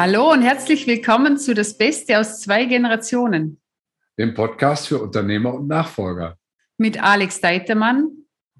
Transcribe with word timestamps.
Hallo 0.00 0.30
und 0.30 0.42
herzlich 0.42 0.86
willkommen 0.86 1.38
zu 1.38 1.54
Das 1.54 1.76
Beste 1.76 2.20
aus 2.20 2.40
zwei 2.40 2.66
Generationen. 2.66 3.60
Dem 4.16 4.32
Podcast 4.32 4.86
für 4.86 5.02
Unternehmer 5.02 5.52
und 5.52 5.66
Nachfolger. 5.66 6.38
Mit 6.76 7.02
Alex 7.02 7.40
Deitermann 7.40 8.08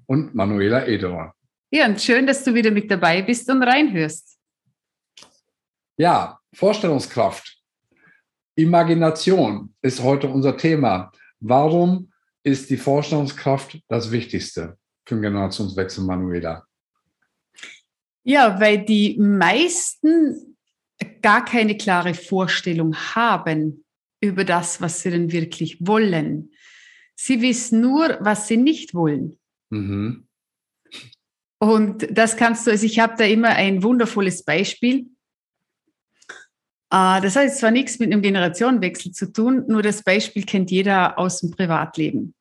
und 0.05 0.35
Manuela 0.35 0.85
Ederer. 0.85 1.33
Ja, 1.71 1.85
und 1.85 2.01
schön, 2.01 2.27
dass 2.27 2.43
du 2.43 2.53
wieder 2.53 2.71
mit 2.71 2.91
dabei 2.91 3.21
bist 3.21 3.49
und 3.49 3.63
reinhörst. 3.63 4.37
Ja, 5.95 6.41
Vorstellungskraft. 6.53 7.61
Imagination 8.55 9.73
ist 9.81 10.03
heute 10.03 10.27
unser 10.27 10.57
Thema. 10.57 11.09
Warum 11.39 12.11
ist 12.43 12.69
die 12.69 12.75
Vorstellungskraft 12.75 13.79
das 13.87 14.11
Wichtigste 14.11 14.77
für 15.05 15.15
den 15.15 15.21
Generationswechsel, 15.21 16.03
Manuela? 16.03 16.65
Ja, 18.25 18.59
weil 18.59 18.83
die 18.83 19.17
meisten 19.17 20.57
gar 21.21 21.45
keine 21.45 21.77
klare 21.77 22.13
Vorstellung 22.13 22.95
haben 22.95 23.83
über 24.21 24.43
das, 24.43 24.81
was 24.81 25.01
sie 25.01 25.11
denn 25.11 25.31
wirklich 25.31 25.77
wollen. 25.79 26.51
Sie 27.15 27.41
wissen 27.41 27.81
nur, 27.81 28.17
was 28.21 28.47
sie 28.47 28.57
nicht 28.57 28.93
wollen. 28.93 29.37
Mhm. 29.69 30.27
Und 31.59 32.07
das 32.09 32.37
kannst 32.37 32.65
du, 32.65 32.71
also 32.71 32.85
ich 32.85 32.99
habe 32.99 33.15
da 33.17 33.25
immer 33.25 33.49
ein 33.49 33.83
wundervolles 33.83 34.43
Beispiel. 34.43 35.07
Ah, 36.89 37.19
das 37.21 37.35
hat 37.35 37.43
jetzt 37.43 37.59
zwar 37.59 37.71
nichts 37.71 37.99
mit 37.99 38.11
einem 38.11 38.21
Generationenwechsel 38.21 39.11
zu 39.11 39.31
tun, 39.31 39.65
nur 39.67 39.83
das 39.83 40.01
Beispiel 40.01 40.43
kennt 40.43 40.71
jeder 40.71 41.19
aus 41.19 41.41
dem 41.41 41.51
Privatleben. 41.51 42.33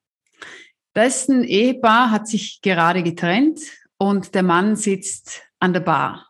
Da 0.94 1.04
ist 1.04 1.28
ein 1.28 1.44
Ehepaar, 1.44 2.10
hat 2.10 2.28
sich 2.28 2.60
gerade 2.62 3.02
getrennt 3.02 3.60
und 3.98 4.34
der 4.34 4.42
Mann 4.42 4.74
sitzt 4.74 5.42
an 5.58 5.72
der 5.72 5.80
Bar. 5.80 6.27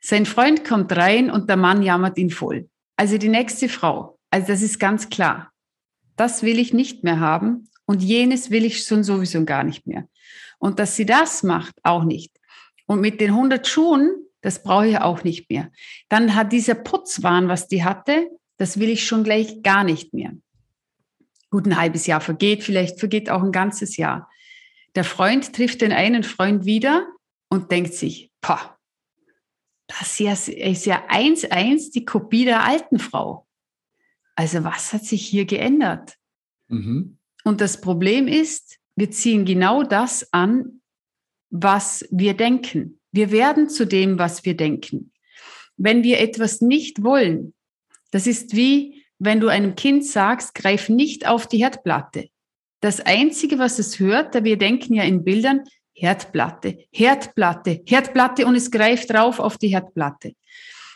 Sein 0.00 0.26
Freund 0.26 0.64
kommt 0.64 0.96
rein 0.96 1.30
und 1.30 1.48
der 1.48 1.56
Mann 1.56 1.82
jammert 1.82 2.16
ihn 2.18 2.30
voll. 2.30 2.68
Also 2.96 3.18
die 3.18 3.28
nächste 3.28 3.68
Frau. 3.68 4.18
Also 4.30 4.48
das 4.48 4.62
ist 4.62 4.78
ganz 4.78 5.08
klar. 5.10 5.52
Das 6.16 6.42
will 6.42 6.58
ich 6.58 6.72
nicht 6.72 7.04
mehr 7.04 7.20
haben 7.20 7.68
und 7.86 8.02
jenes 8.02 8.50
will 8.50 8.64
ich 8.64 8.84
schon 8.84 9.04
sowieso 9.04 9.44
gar 9.44 9.64
nicht 9.64 9.86
mehr. 9.86 10.08
Und 10.58 10.78
dass 10.78 10.96
sie 10.96 11.06
das 11.06 11.42
macht, 11.42 11.74
auch 11.82 12.04
nicht. 12.04 12.32
Und 12.86 13.00
mit 13.00 13.20
den 13.20 13.30
100 13.30 13.66
Schuhen, 13.66 14.10
das 14.42 14.62
brauche 14.62 14.88
ich 14.88 14.98
auch 14.98 15.24
nicht 15.24 15.50
mehr. 15.50 15.70
Dann 16.08 16.34
hat 16.34 16.52
dieser 16.52 16.74
Putzwahn, 16.74 17.48
was 17.48 17.68
die 17.68 17.84
hatte, 17.84 18.28
das 18.56 18.78
will 18.78 18.90
ich 18.90 19.06
schon 19.06 19.24
gleich 19.24 19.62
gar 19.62 19.84
nicht 19.84 20.12
mehr. 20.12 20.32
Gut, 21.50 21.66
ein 21.66 21.76
halbes 21.76 22.06
Jahr 22.06 22.20
vergeht, 22.20 22.62
vielleicht 22.62 23.00
vergeht 23.00 23.30
auch 23.30 23.42
ein 23.42 23.52
ganzes 23.52 23.96
Jahr. 23.96 24.28
Der 24.94 25.04
Freund 25.04 25.52
trifft 25.54 25.80
den 25.80 25.92
einen 25.92 26.22
Freund 26.22 26.64
wieder 26.64 27.06
und 27.48 27.70
denkt 27.70 27.94
sich, 27.94 28.30
pah, 28.40 28.76
das 29.98 30.20
ist 30.20 30.86
ja 30.86 31.04
eins 31.08 31.44
eins 31.44 31.90
die 31.90 32.04
Kopie 32.04 32.44
der 32.44 32.64
alten 32.64 32.98
Frau. 32.98 33.46
Also 34.34 34.64
was 34.64 34.92
hat 34.92 35.04
sich 35.04 35.26
hier 35.26 35.44
geändert? 35.44 36.16
Mhm. 36.68 37.18
Und 37.44 37.60
das 37.60 37.80
Problem 37.80 38.28
ist, 38.28 38.78
wir 38.96 39.10
ziehen 39.10 39.44
genau 39.44 39.82
das 39.82 40.32
an, 40.32 40.80
was 41.50 42.06
wir 42.10 42.34
denken. 42.34 43.00
Wir 43.12 43.30
werden 43.30 43.68
zu 43.68 43.86
dem, 43.86 44.18
was 44.18 44.44
wir 44.44 44.56
denken. 44.56 45.12
Wenn 45.76 46.02
wir 46.02 46.20
etwas 46.20 46.60
nicht 46.60 47.02
wollen, 47.02 47.54
das 48.10 48.26
ist 48.26 48.54
wie, 48.54 49.04
wenn 49.18 49.40
du 49.40 49.48
einem 49.48 49.74
Kind 49.74 50.04
sagst, 50.06 50.54
greif 50.54 50.88
nicht 50.88 51.26
auf 51.26 51.46
die 51.46 51.58
Herdplatte. 51.58 52.28
Das 52.80 53.00
Einzige, 53.00 53.58
was 53.58 53.78
es 53.78 53.98
hört, 53.98 54.34
da 54.34 54.44
wir 54.44 54.56
denken 54.56 54.94
ja 54.94 55.02
in 55.02 55.24
Bildern, 55.24 55.64
Herdplatte, 56.00 56.78
Herdplatte, 56.90 57.82
Herdplatte 57.86 58.46
und 58.46 58.54
es 58.54 58.70
greift 58.70 59.12
drauf 59.12 59.38
auf 59.38 59.58
die 59.58 59.68
Herdplatte. 59.68 60.32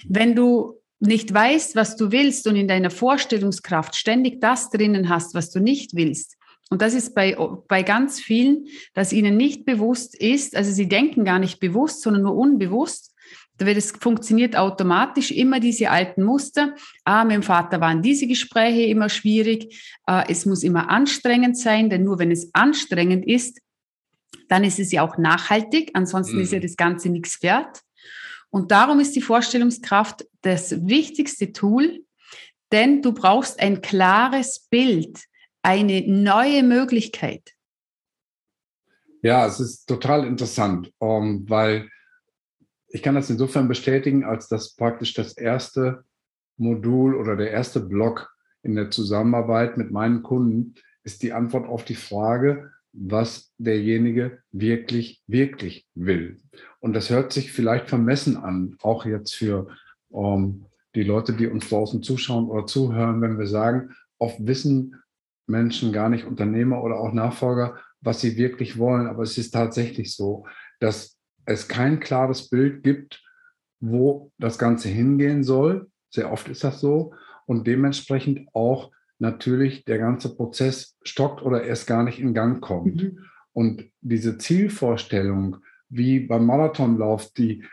Wenn 0.08 0.34
du 0.34 0.80
nicht 0.98 1.32
weißt, 1.32 1.76
was 1.76 1.96
du 1.96 2.10
willst 2.10 2.46
und 2.46 2.56
in 2.56 2.68
deiner 2.68 2.90
Vorstellungskraft 2.90 3.96
ständig 3.96 4.40
das 4.40 4.70
drinnen 4.70 5.10
hast, 5.10 5.34
was 5.34 5.50
du 5.50 5.60
nicht 5.60 5.94
willst, 5.94 6.36
und 6.70 6.80
das 6.80 6.94
ist 6.94 7.14
bei, 7.14 7.36
bei 7.68 7.82
ganz 7.82 8.18
vielen, 8.18 8.66
dass 8.94 9.12
ihnen 9.12 9.36
nicht 9.36 9.66
bewusst 9.66 10.18
ist, 10.18 10.56
also 10.56 10.72
sie 10.72 10.88
denken 10.88 11.24
gar 11.24 11.38
nicht 11.38 11.60
bewusst, 11.60 12.00
sondern 12.00 12.22
nur 12.22 12.34
unbewusst, 12.34 13.14
es 13.58 13.92
funktioniert 13.92 14.56
automatisch 14.56 15.30
immer 15.30 15.60
diese 15.60 15.90
alten 15.90 16.24
Muster. 16.24 16.74
Ah, 17.04 17.24
mit 17.24 17.36
dem 17.36 17.42
Vater 17.42 17.80
waren 17.80 18.02
diese 18.02 18.26
Gespräche 18.26 18.82
immer 18.86 19.08
schwierig. 19.08 19.96
Ah, 20.06 20.24
es 20.26 20.46
muss 20.46 20.64
immer 20.64 20.90
anstrengend 20.90 21.56
sein, 21.56 21.90
denn 21.90 22.02
nur 22.02 22.18
wenn 22.18 22.32
es 22.32 22.50
anstrengend 22.52 23.24
ist, 23.26 23.60
dann 24.48 24.64
ist 24.64 24.78
es 24.78 24.92
ja 24.92 25.02
auch 25.02 25.18
nachhaltig, 25.18 25.90
ansonsten 25.94 26.36
mhm. 26.36 26.42
ist 26.42 26.52
ja 26.52 26.58
mhm. 26.58 26.62
das 26.62 26.76
Ganze 26.76 27.08
nichts 27.08 27.42
wert. 27.42 27.80
Und 28.50 28.70
darum 28.70 29.00
ist 29.00 29.16
die 29.16 29.22
Vorstellungskraft 29.22 30.26
das 30.42 30.86
wichtigste 30.86 31.52
Tool, 31.52 32.04
denn 32.72 33.02
du 33.02 33.12
brauchst 33.12 33.60
ein 33.60 33.80
klares 33.80 34.66
Bild, 34.70 35.24
eine 35.62 36.02
neue 36.06 36.62
Möglichkeit. 36.62 37.54
Ja, 39.22 39.46
es 39.46 39.58
ist 39.58 39.86
total 39.86 40.26
interessant, 40.26 40.92
um, 40.98 41.24
ähm, 41.24 41.44
weil 41.48 41.88
ich 42.88 43.02
kann 43.02 43.14
das 43.14 43.30
insofern 43.30 43.66
bestätigen, 43.68 44.22
als 44.22 44.48
das 44.48 44.76
praktisch 44.76 45.14
das 45.14 45.32
erste 45.36 46.04
Modul 46.56 47.16
oder 47.16 47.34
der 47.34 47.50
erste 47.50 47.80
Block 47.80 48.32
in 48.62 48.76
der 48.76 48.90
Zusammenarbeit 48.90 49.76
mit 49.76 49.90
meinen 49.90 50.22
Kunden 50.22 50.74
ist 51.02 51.22
die 51.22 51.32
Antwort 51.32 51.66
auf 51.66 51.84
die 51.84 51.96
Frage, 51.96 52.70
was 52.94 53.52
derjenige 53.58 54.38
wirklich, 54.52 55.22
wirklich 55.26 55.86
will. 55.94 56.40
Und 56.80 56.94
das 56.94 57.10
hört 57.10 57.32
sich 57.32 57.52
vielleicht 57.52 57.88
vermessen 57.88 58.36
an, 58.36 58.76
auch 58.82 59.04
jetzt 59.04 59.34
für 59.34 59.66
ähm, 60.12 60.66
die 60.94 61.02
Leute, 61.02 61.32
die 61.32 61.48
uns 61.48 61.68
draußen 61.68 62.02
zuschauen 62.02 62.48
oder 62.48 62.66
zuhören, 62.66 63.20
wenn 63.20 63.38
wir 63.38 63.48
sagen, 63.48 63.90
oft 64.18 64.46
wissen 64.46 65.02
Menschen 65.46 65.92
gar 65.92 66.08
nicht, 66.08 66.24
Unternehmer 66.24 66.82
oder 66.82 66.98
auch 66.98 67.12
Nachfolger, 67.12 67.78
was 68.00 68.20
sie 68.20 68.36
wirklich 68.36 68.78
wollen. 68.78 69.08
Aber 69.08 69.24
es 69.24 69.36
ist 69.36 69.50
tatsächlich 69.50 70.14
so, 70.14 70.46
dass 70.78 71.18
es 71.46 71.68
kein 71.68 72.00
klares 72.00 72.48
Bild 72.48 72.82
gibt, 72.82 73.22
wo 73.80 74.30
das 74.38 74.56
Ganze 74.56 74.88
hingehen 74.88 75.42
soll. 75.42 75.90
Sehr 76.10 76.32
oft 76.32 76.48
ist 76.48 76.64
das 76.64 76.80
so. 76.80 77.12
Und 77.46 77.66
dementsprechend 77.66 78.48
auch 78.54 78.92
natürlich 79.24 79.84
der 79.84 79.98
ganze 79.98 80.34
Prozess 80.36 80.96
stockt 81.02 81.42
oder 81.42 81.64
erst 81.64 81.86
gar 81.86 82.04
nicht 82.04 82.20
in 82.20 82.34
Gang 82.34 82.60
kommt. 82.60 83.02
Mhm. 83.02 83.18
Und 83.52 83.84
diese 84.00 84.38
Zielvorstellung, 84.38 85.56
wie 85.88 86.20
beim 86.20 86.46
Marathonlauf, 86.46 87.32
die, 87.32 87.64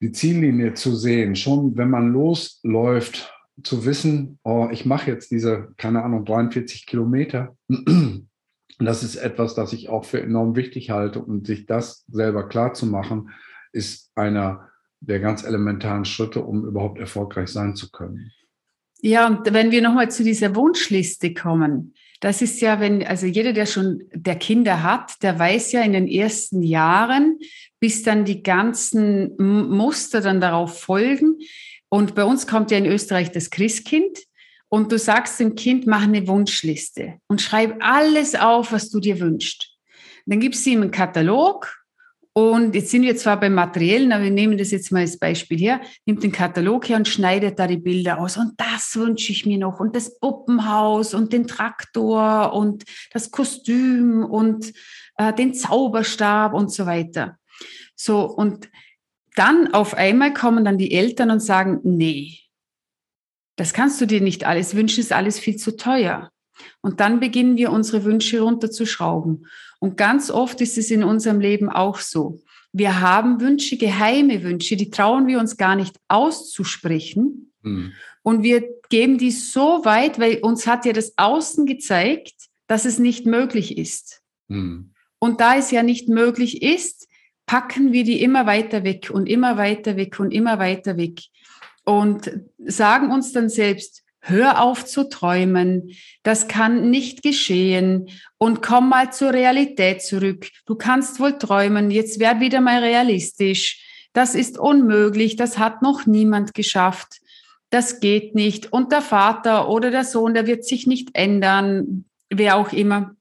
die 0.00 0.12
Ziellinie 0.12 0.74
zu 0.74 0.94
sehen, 0.94 1.36
schon 1.36 1.76
wenn 1.76 1.90
man 1.90 2.12
losläuft, 2.12 3.32
zu 3.62 3.84
wissen, 3.84 4.38
oh, 4.42 4.68
ich 4.70 4.86
mache 4.86 5.10
jetzt 5.10 5.30
diese, 5.30 5.72
keine 5.76 6.02
Ahnung, 6.02 6.24
43 6.24 6.86
Kilometer. 6.86 7.56
Das 8.82 9.02
ist 9.02 9.16
etwas, 9.16 9.54
das 9.54 9.74
ich 9.74 9.90
auch 9.90 10.06
für 10.06 10.22
enorm 10.22 10.56
wichtig 10.56 10.88
halte 10.88 11.20
und 11.20 11.46
sich 11.46 11.66
das 11.66 12.06
selber 12.08 12.48
klar 12.48 12.72
zu 12.72 12.86
machen, 12.86 13.28
ist 13.72 14.10
einer 14.14 14.70
der 15.00 15.20
ganz 15.20 15.44
elementaren 15.44 16.06
Schritte, 16.06 16.42
um 16.42 16.64
überhaupt 16.64 16.98
erfolgreich 16.98 17.50
sein 17.50 17.76
zu 17.76 17.90
können. 17.90 18.32
Ja, 19.02 19.26
und 19.26 19.52
wenn 19.52 19.70
wir 19.70 19.82
nochmal 19.82 20.10
zu 20.10 20.24
dieser 20.24 20.54
Wunschliste 20.54 21.32
kommen, 21.32 21.94
das 22.20 22.42
ist 22.42 22.60
ja, 22.60 22.80
wenn, 22.80 23.06
also 23.06 23.26
jeder, 23.26 23.54
der 23.54 23.64
schon 23.64 24.02
der 24.12 24.36
Kinder 24.36 24.82
hat, 24.82 25.22
der 25.22 25.38
weiß 25.38 25.72
ja 25.72 25.82
in 25.82 25.94
den 25.94 26.06
ersten 26.06 26.62
Jahren, 26.62 27.38
bis 27.80 28.02
dann 28.02 28.26
die 28.26 28.42
ganzen 28.42 29.34
Muster 29.38 30.20
dann 30.20 30.40
darauf 30.40 30.80
folgen. 30.80 31.38
Und 31.88 32.14
bei 32.14 32.24
uns 32.24 32.46
kommt 32.46 32.70
ja 32.70 32.78
in 32.78 32.84
Österreich 32.84 33.32
das 33.32 33.48
Christkind. 33.48 34.18
Und 34.68 34.92
du 34.92 34.98
sagst 34.98 35.40
dem 35.40 35.56
Kind, 35.56 35.86
mach 35.86 36.02
eine 36.02 36.28
Wunschliste 36.28 37.14
und 37.26 37.40
schreib 37.40 37.76
alles 37.80 38.36
auf, 38.36 38.70
was 38.70 38.90
du 38.90 39.00
dir 39.00 39.18
wünschst. 39.18 39.74
Dann 40.26 40.38
gibst 40.38 40.64
du 40.64 40.70
ihm 40.70 40.82
einen 40.82 40.92
Katalog 40.92 41.79
und 42.32 42.76
jetzt 42.76 42.90
sind 42.90 43.02
wir 43.02 43.16
zwar 43.16 43.40
beim 43.40 43.54
Materiellen, 43.54 44.12
aber 44.12 44.24
wir 44.24 44.30
nehmen 44.30 44.56
das 44.56 44.70
jetzt 44.70 44.92
mal 44.92 45.00
als 45.00 45.18
Beispiel 45.18 45.58
her, 45.58 45.80
nimmt 46.06 46.22
den 46.22 46.30
Katalog 46.30 46.88
her 46.88 46.96
und 46.96 47.08
schneidet 47.08 47.58
da 47.58 47.66
die 47.66 47.76
Bilder 47.76 48.20
aus. 48.20 48.36
Und 48.36 48.52
das 48.56 48.94
wünsche 48.94 49.32
ich 49.32 49.46
mir 49.46 49.58
noch. 49.58 49.80
Und 49.80 49.96
das 49.96 50.18
Puppenhaus 50.20 51.12
und 51.12 51.32
den 51.32 51.48
Traktor 51.48 52.52
und 52.52 52.84
das 53.12 53.32
Kostüm 53.32 54.24
und 54.24 54.72
äh, 55.16 55.32
den 55.32 55.54
Zauberstab 55.54 56.54
und 56.54 56.72
so 56.72 56.86
weiter. 56.86 57.36
So, 57.96 58.22
und 58.22 58.70
dann 59.34 59.74
auf 59.74 59.94
einmal 59.94 60.32
kommen 60.32 60.64
dann 60.64 60.78
die 60.78 60.92
Eltern 60.92 61.30
und 61.30 61.40
sagen, 61.40 61.80
nee, 61.82 62.38
das 63.56 63.74
kannst 63.74 64.00
du 64.00 64.06
dir 64.06 64.20
nicht 64.20 64.44
alles 64.44 64.74
wünschen, 64.74 65.00
ist 65.00 65.12
alles 65.12 65.38
viel 65.38 65.56
zu 65.56 65.76
teuer. 65.76 66.30
Und 66.80 67.00
dann 67.00 67.20
beginnen 67.20 67.56
wir 67.56 67.72
unsere 67.72 68.04
Wünsche 68.04 68.40
runterzuschrauben. 68.40 69.46
Und 69.80 69.96
ganz 69.96 70.30
oft 70.30 70.60
ist 70.60 70.78
es 70.78 70.90
in 70.90 71.02
unserem 71.02 71.40
Leben 71.40 71.68
auch 71.68 71.98
so. 71.98 72.40
Wir 72.72 73.00
haben 73.00 73.40
Wünsche, 73.40 73.76
geheime 73.76 74.44
Wünsche, 74.44 74.76
die 74.76 74.90
trauen 74.90 75.26
wir 75.26 75.40
uns 75.40 75.56
gar 75.56 75.74
nicht 75.74 75.96
auszusprechen. 76.06 77.52
Mhm. 77.62 77.92
Und 78.22 78.42
wir 78.44 78.62
geben 78.90 79.18
die 79.18 79.32
so 79.32 79.84
weit, 79.84 80.20
weil 80.20 80.38
uns 80.38 80.66
hat 80.68 80.84
ja 80.84 80.92
das 80.92 81.14
Außen 81.16 81.66
gezeigt, 81.66 82.34
dass 82.68 82.84
es 82.84 82.98
nicht 83.00 83.26
möglich 83.26 83.76
ist. 83.76 84.22
Mhm. 84.46 84.92
Und 85.18 85.40
da 85.40 85.56
es 85.56 85.72
ja 85.72 85.82
nicht 85.82 86.08
möglich 86.08 86.62
ist, 86.62 87.08
packen 87.46 87.92
wir 87.92 88.04
die 88.04 88.22
immer 88.22 88.46
weiter 88.46 88.84
weg 88.84 89.10
und 89.12 89.26
immer 89.26 89.56
weiter 89.56 89.96
weg 89.96 90.20
und 90.20 90.30
immer 90.30 90.58
weiter 90.58 90.96
weg. 90.96 91.20
und 91.84 92.30
sagen 92.58 93.10
uns 93.10 93.32
dann 93.32 93.48
selbst, 93.48 93.99
hör 94.20 94.62
auf 94.62 94.84
zu 94.84 95.08
träumen, 95.08 95.92
das 96.22 96.48
kann 96.48 96.90
nicht 96.90 97.22
geschehen 97.22 98.10
und 98.38 98.62
komm 98.62 98.88
mal 98.88 99.12
zur 99.12 99.32
Realität 99.32 100.02
zurück. 100.02 100.48
Du 100.66 100.74
kannst 100.74 101.20
wohl 101.20 101.38
träumen, 101.38 101.90
jetzt 101.90 102.20
werd 102.20 102.40
wieder 102.40 102.60
mal 102.60 102.82
realistisch. 102.82 104.08
Das 104.12 104.34
ist 104.34 104.58
unmöglich, 104.58 105.36
das 105.36 105.58
hat 105.58 105.82
noch 105.82 106.06
niemand 106.06 106.54
geschafft. 106.54 107.20
Das 107.70 108.00
geht 108.00 108.34
nicht. 108.34 108.72
Und 108.72 108.92
der 108.92 109.02
Vater 109.02 109.68
oder 109.68 109.90
der 109.90 110.04
Sohn, 110.04 110.34
der 110.34 110.46
wird 110.46 110.64
sich 110.64 110.86
nicht 110.86 111.10
ändern, 111.14 112.04
wer 112.28 112.56
auch 112.56 112.72
immer. 112.72 113.14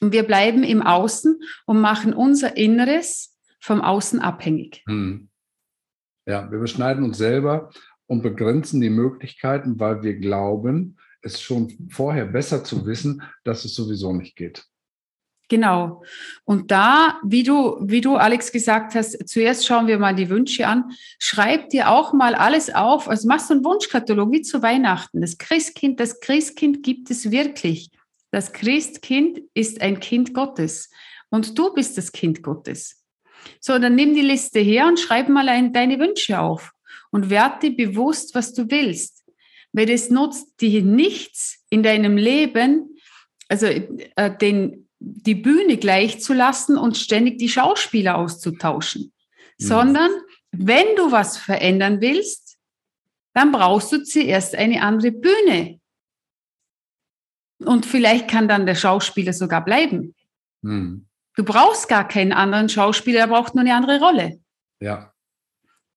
Und 0.00 0.12
wir 0.12 0.24
bleiben 0.24 0.62
im 0.64 0.82
Außen 0.82 1.40
und 1.66 1.80
machen 1.80 2.12
unser 2.12 2.56
Inneres 2.56 3.36
vom 3.60 3.80
Außen 3.80 4.20
abhängig. 4.20 4.82
Hm. 4.86 5.28
Ja, 6.26 6.50
wir 6.50 6.58
beschneiden 6.58 7.04
uns 7.04 7.18
selber 7.18 7.70
und 8.08 8.22
begrenzen 8.22 8.80
die 8.80 8.90
Möglichkeiten, 8.90 9.78
weil 9.78 10.02
wir 10.02 10.16
glauben, 10.16 10.96
es 11.22 11.40
schon 11.40 11.88
vorher 11.90 12.24
besser 12.24 12.64
zu 12.64 12.86
wissen, 12.86 13.22
dass 13.44 13.64
es 13.64 13.74
sowieso 13.74 14.12
nicht 14.12 14.34
geht. 14.34 14.64
Genau. 15.50 16.02
Und 16.44 16.70
da, 16.70 17.18
wie 17.24 17.42
du, 17.42 17.78
wie 17.80 18.02
du, 18.02 18.16
Alex, 18.16 18.52
gesagt 18.52 18.94
hast, 18.94 19.28
zuerst 19.28 19.66
schauen 19.66 19.86
wir 19.86 19.98
mal 19.98 20.14
die 20.14 20.28
Wünsche 20.28 20.66
an. 20.66 20.90
Schreib 21.18 21.70
dir 21.70 21.90
auch 21.90 22.12
mal 22.12 22.34
alles 22.34 22.74
auf. 22.74 23.08
Also 23.08 23.28
machst 23.28 23.48
du 23.48 23.54
einen 23.54 23.64
Wunschkatalog 23.64 24.30
wie 24.30 24.42
zu 24.42 24.62
Weihnachten. 24.62 25.22
Das 25.22 25.38
Christkind, 25.38 26.00
das 26.00 26.20
Christkind 26.20 26.82
gibt 26.82 27.10
es 27.10 27.30
wirklich. 27.30 27.90
Das 28.30 28.52
Christkind 28.52 29.40
ist 29.54 29.80
ein 29.80 30.00
Kind 30.00 30.34
Gottes. 30.34 30.90
Und 31.30 31.58
du 31.58 31.72
bist 31.72 31.96
das 31.96 32.12
Kind 32.12 32.42
Gottes. 32.42 33.02
So, 33.60 33.78
dann 33.78 33.94
nimm 33.94 34.14
die 34.14 34.20
Liste 34.20 34.60
her 34.60 34.86
und 34.86 35.00
schreib 35.00 35.30
mal 35.30 35.48
ein, 35.48 35.72
deine 35.72 35.98
Wünsche 35.98 36.40
auf 36.40 36.72
und 37.10 37.30
werde 37.30 37.70
bewusst, 37.70 38.34
was 38.34 38.52
du 38.54 38.70
willst. 38.70 39.24
Weil 39.72 39.90
es 39.90 40.10
nutzt 40.10 40.60
dir 40.60 40.82
nichts 40.82 41.64
in 41.70 41.82
deinem 41.82 42.16
Leben, 42.16 42.96
also 43.48 43.66
äh, 43.66 44.36
den, 44.38 44.88
die 44.98 45.34
Bühne 45.34 45.76
gleich 45.76 46.20
zu 46.20 46.34
lassen 46.34 46.76
und 46.76 46.96
ständig 46.96 47.38
die 47.38 47.48
Schauspieler 47.48 48.16
auszutauschen, 48.16 49.12
mhm. 49.58 49.64
sondern 49.64 50.10
wenn 50.50 50.96
du 50.96 51.12
was 51.12 51.36
verändern 51.36 52.00
willst, 52.00 52.56
dann 53.34 53.52
brauchst 53.52 53.92
du 53.92 54.02
zuerst 54.02 54.54
eine 54.54 54.82
andere 54.82 55.12
Bühne. 55.12 55.80
Und 57.64 57.86
vielleicht 57.86 58.28
kann 58.28 58.48
dann 58.48 58.66
der 58.66 58.74
Schauspieler 58.74 59.32
sogar 59.32 59.64
bleiben. 59.64 60.14
Mhm. 60.62 61.06
Du 61.36 61.44
brauchst 61.44 61.88
gar 61.88 62.06
keinen 62.06 62.32
anderen 62.32 62.68
Schauspieler, 62.68 63.20
er 63.20 63.28
braucht 63.28 63.54
nur 63.54 63.62
eine 63.62 63.74
andere 63.74 64.00
Rolle. 64.00 64.40
Ja. 64.80 65.12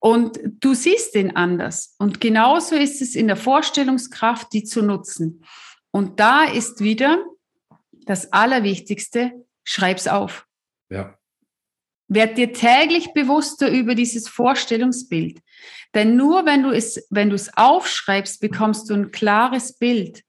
Und 0.03 0.39
du 0.59 0.73
siehst 0.73 1.13
den 1.13 1.35
anders. 1.35 1.93
Und 1.99 2.19
genauso 2.19 2.75
ist 2.75 3.03
es 3.03 3.15
in 3.15 3.27
der 3.27 3.35
Vorstellungskraft, 3.35 4.51
die 4.51 4.63
zu 4.63 4.81
nutzen. 4.81 5.45
Und 5.91 6.19
da 6.19 6.45
ist 6.45 6.81
wieder 6.81 7.23
das 8.07 8.33
Allerwichtigste, 8.33 9.31
schreib's 9.63 10.07
auf. 10.07 10.47
Ja. 10.89 11.19
Werd 12.07 12.39
dir 12.39 12.51
täglich 12.51 13.13
bewusster 13.13 13.69
über 13.69 13.93
dieses 13.93 14.27
Vorstellungsbild. 14.27 15.39
Denn 15.93 16.15
nur 16.15 16.47
wenn 16.47 16.63
du 16.63 16.71
es, 16.71 17.05
wenn 17.11 17.29
du 17.29 17.35
es 17.35 17.55
aufschreibst, 17.55 18.41
bekommst 18.41 18.89
du 18.89 18.95
ein 18.95 19.11
klares 19.11 19.77
Bild 19.77 20.23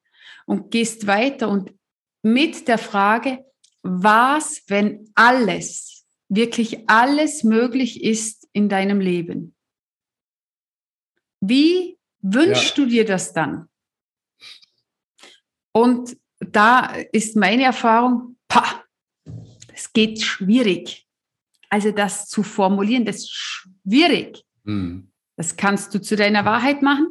und 0.44 0.70
gehst 0.70 1.06
weiter 1.06 1.48
und 1.48 1.72
mit 2.20 2.68
der 2.68 2.78
Frage, 2.78 3.42
was, 3.82 4.64
wenn 4.68 5.10
alles, 5.14 6.04
wirklich 6.28 6.90
alles 6.90 7.42
möglich 7.42 8.04
ist 8.04 8.46
in 8.52 8.68
deinem 8.68 9.00
Leben? 9.00 9.54
Wie 11.42 11.98
wünschst 12.20 12.78
ja. 12.78 12.84
du 12.84 12.90
dir 12.90 13.04
das 13.04 13.32
dann? 13.32 13.68
Und 15.72 16.16
da 16.38 16.94
ist 17.12 17.34
meine 17.34 17.64
Erfahrung, 17.64 18.36
pa, 18.46 18.84
es 19.74 19.92
geht 19.92 20.22
schwierig. 20.22 21.08
Also 21.68 21.90
das 21.90 22.28
zu 22.28 22.42
formulieren, 22.42 23.04
das 23.04 23.16
ist 23.16 23.32
schwierig. 23.32 24.44
Mhm. 24.62 25.10
Das 25.36 25.56
kannst 25.56 25.92
du 25.94 26.00
zu 26.00 26.14
deiner 26.14 26.44
Wahrheit 26.44 26.82
machen, 26.82 27.08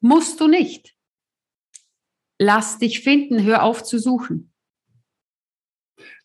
musst 0.00 0.40
du 0.40 0.46
nicht. 0.46 0.94
Lass 2.38 2.78
dich 2.78 3.00
finden, 3.00 3.42
hör 3.42 3.64
auf 3.64 3.82
zu 3.82 3.98
suchen. 3.98 4.52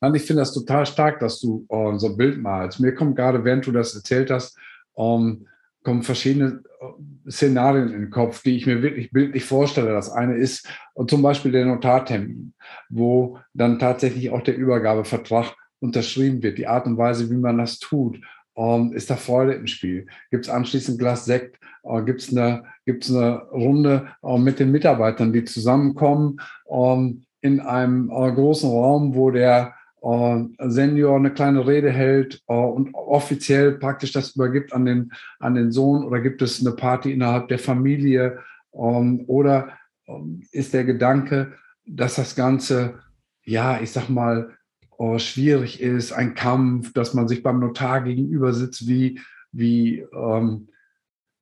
Nein, 0.02 0.14
ich 0.14 0.24
finde 0.24 0.42
das 0.42 0.54
total 0.54 0.86
stark, 0.86 1.20
dass 1.20 1.40
du 1.40 1.66
uh, 1.70 1.98
so 1.98 2.08
ein 2.08 2.18
Bild 2.18 2.40
malst. 2.40 2.80
Mir 2.80 2.94
kommt 2.94 3.16
gerade, 3.16 3.44
während 3.44 3.66
du 3.66 3.72
das 3.72 3.96
erzählt 3.96 4.30
hast, 4.30 4.58
um, 4.94 5.48
kommen 5.84 6.04
verschiedene 6.04 6.64
äh, 6.82 7.32
Szenarien 7.32 7.90
in 7.90 8.02
den 8.02 8.10
Kopf, 8.10 8.44
die 8.44 8.58
ich 8.58 8.66
mir 8.66 8.82
wirklich 8.82 9.12
bildlich 9.12 9.46
vorstelle. 9.46 9.92
Das 9.92 10.10
eine 10.10 10.36
ist 10.36 10.68
zum 11.08 11.22
Beispiel 11.22 11.52
der 11.52 11.66
Notartermin, 11.66 12.54
wo 12.90 13.40
dann 13.54 13.80
tatsächlich 13.80 14.32
auch 14.32 14.42
der 14.42 14.58
Übergabevertrag 14.58 15.56
unterschrieben 15.80 16.44
wird. 16.44 16.58
Die 16.58 16.68
Art 16.68 16.86
und 16.86 16.98
Weise, 16.98 17.30
wie 17.30 17.38
man 17.38 17.58
das 17.58 17.80
tut. 17.80 18.20
Ähm, 18.58 18.92
ist 18.94 19.10
da 19.10 19.16
Freude 19.16 19.54
im 19.54 19.68
Spiel? 19.68 20.08
Gibt 20.32 20.46
es 20.46 20.52
anschließend 20.52 20.96
ein 20.96 21.00
Glas 21.00 21.26
Sekt? 21.26 21.60
Äh, 21.84 22.04
Gibt 22.04 22.22
es 22.22 22.32
eine, 22.32 22.66
gibt's 22.86 23.10
eine 23.10 23.44
Runde 23.52 24.10
äh, 24.24 24.38
mit 24.38 24.60
den 24.60 24.72
Mitarbeitern, 24.72 25.32
die 25.32 25.46
zusammenkommen 25.46 26.42
ähm, 26.70 27.24
in 27.42 27.62
einem 27.62 28.10
äh, 28.10 28.32
großen 28.32 28.70
Raum, 28.70 29.16
wo 29.16 29.32
der 29.32 29.68
äh, 29.68 29.79
Senior 30.02 31.18
eine 31.18 31.34
kleine 31.34 31.68
Rede 31.68 31.92
hält 31.92 32.42
äh, 32.48 32.54
und 32.54 32.94
offiziell 32.94 33.74
praktisch 33.74 34.12
das 34.12 34.36
übergibt 34.36 34.74
an 34.74 34.86
den, 34.86 35.12
an 35.40 35.56
den 35.56 35.72
Sohn 35.72 36.04
oder 36.04 36.22
gibt 36.22 36.42
es 36.42 36.62
eine 36.62 36.76
Party 36.76 37.12
innerhalb 37.12 37.48
der 37.50 37.60
Familie 37.60 38.40
ähm, 38.74 39.24
oder 39.28 39.78
ähm, 40.08 40.44
ist 40.52 40.74
der 40.74 40.86
Gedanke, 40.86 41.54
dass 41.86 42.16
das 42.16 42.36
Ganze, 42.36 43.00
ja, 43.44 43.82
ich 43.82 43.92
sag 43.92 44.10
mal, 44.10 44.56
äh, 45.00 45.20
schwierig 45.20 45.82
ist, 45.82 46.12
ein 46.12 46.34
Kampf, 46.34 46.94
dass 46.94 47.14
man 47.14 47.28
sich 47.28 47.44
beim 47.44 47.60
Notar 47.60 48.02
gegenüber 48.02 48.54
sitzt, 48.54 48.88
wie, 48.88 49.20
wie 49.52 50.00
ähm, 50.14 50.70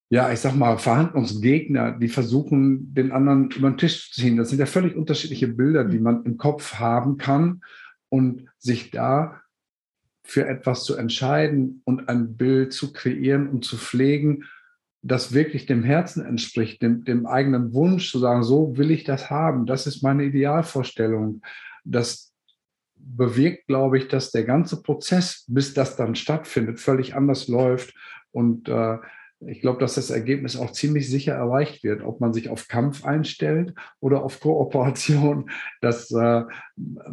ja, 0.10 0.32
ich 0.32 0.40
sag 0.40 0.56
mal, 0.56 0.78
Verhandlungsgegner, 0.78 1.92
die 1.92 2.08
versuchen, 2.08 2.94
den 2.94 3.12
anderen 3.12 3.52
über 3.52 3.70
den 3.70 3.78
Tisch 3.78 4.12
zu 4.12 4.22
ziehen. 4.22 4.38
Das 4.38 4.50
sind 4.50 4.60
ja 4.60 4.66
völlig 4.66 4.96
unterschiedliche 4.96 5.50
Bilder, 5.50 5.84
die 5.84 6.00
man 6.00 6.24
im 6.24 6.38
Kopf 6.38 6.76
haben 6.76 7.18
kann 7.18 7.62
und 8.10 8.48
sich 8.58 8.92
da 8.92 9.42
für 10.24 10.48
etwas 10.48 10.84
zu 10.84 10.96
entscheiden 10.96 11.82
und 11.86 12.10
ein 12.10 12.36
Bild 12.36 12.74
zu 12.74 12.92
kreieren 12.92 13.48
und 13.50 13.64
zu 13.64 13.78
pflegen, 13.78 14.44
das 15.02 15.34
wirklich 15.34 15.66
dem 15.66 15.84
Herzen 15.84 16.26
entspricht, 16.26 16.82
dem, 16.82 17.06
dem 17.06 17.26
eigenen 17.26 17.74
Wunsch 17.74 18.12
zu 18.12 18.20
sagen, 18.20 18.44
so 18.44 18.78
will 18.78 18.92
ich 18.92 19.04
das 19.04 19.30
haben, 19.30 19.66
das 19.66 19.88
ist 19.88 20.04
meine 20.04 20.26
Idealvorstellung. 20.26 21.42
Das 21.86 22.34
bewirkt, 22.96 23.68
glaube 23.68 24.00
ich, 24.00 24.08
dass 24.10 24.32
der 24.32 24.44
ganze 24.44 24.82
Prozess, 24.82 25.46
bis 25.48 25.74
das 25.74 25.96
dann 25.96 26.16
stattfindet, 26.16 26.80
völlig 26.80 27.16
anders 27.16 27.48
läuft. 27.48 27.96
Und 28.32 28.68
äh, 28.68 28.98
ich 29.40 29.62
glaube, 29.62 29.80
dass 29.80 29.96
das 29.96 30.10
Ergebnis 30.10 30.58
auch 30.58 30.72
ziemlich 30.72 31.10
sicher 31.10 31.34
erreicht 31.34 31.84
wird, 31.84 32.04
ob 32.04 32.20
man 32.20 32.34
sich 32.34 32.50
auf 32.50 32.68
Kampf 32.68 33.06
einstellt 33.06 33.74
oder 34.00 34.24
auf 34.24 34.40
Kooperation. 34.40 35.50
Das 35.82 36.12
äh, 36.12 36.44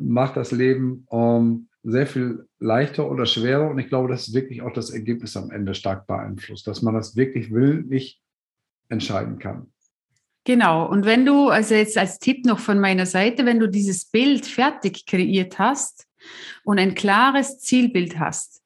macht 0.00 0.36
das 0.36 0.50
Leben 0.50 1.06
ähm, 1.10 1.68
sehr 1.82 2.06
viel 2.06 2.46
leichter 2.58 3.10
oder 3.10 3.26
schwerer. 3.26 3.70
Und 3.70 3.78
ich 3.78 3.88
glaube, 3.88 4.08
das 4.08 4.28
ist 4.28 4.34
wirklich 4.34 4.62
auch 4.62 4.72
das 4.72 4.90
Ergebnis 4.90 5.36
am 5.36 5.50
Ende 5.50 5.74
stark 5.74 6.06
beeinflusst, 6.06 6.66
dass 6.66 6.82
man 6.82 6.94
das 6.94 7.14
wirklich 7.14 7.52
willentlich 7.52 8.22
entscheiden 8.88 9.38
kann. 9.38 9.70
Genau. 10.44 10.88
Und 10.88 11.04
wenn 11.04 11.24
du, 11.24 11.48
also 11.48 11.74
jetzt 11.74 11.96
als 11.96 12.18
Tipp 12.18 12.44
noch 12.46 12.58
von 12.58 12.78
meiner 12.78 13.06
Seite, 13.06 13.44
wenn 13.46 13.60
du 13.60 13.68
dieses 13.68 14.06
Bild 14.06 14.46
fertig 14.46 15.06
kreiert 15.06 15.58
hast 15.58 16.06
und 16.64 16.78
ein 16.78 16.94
klares 16.94 17.60
Zielbild 17.60 18.18
hast, 18.18 18.62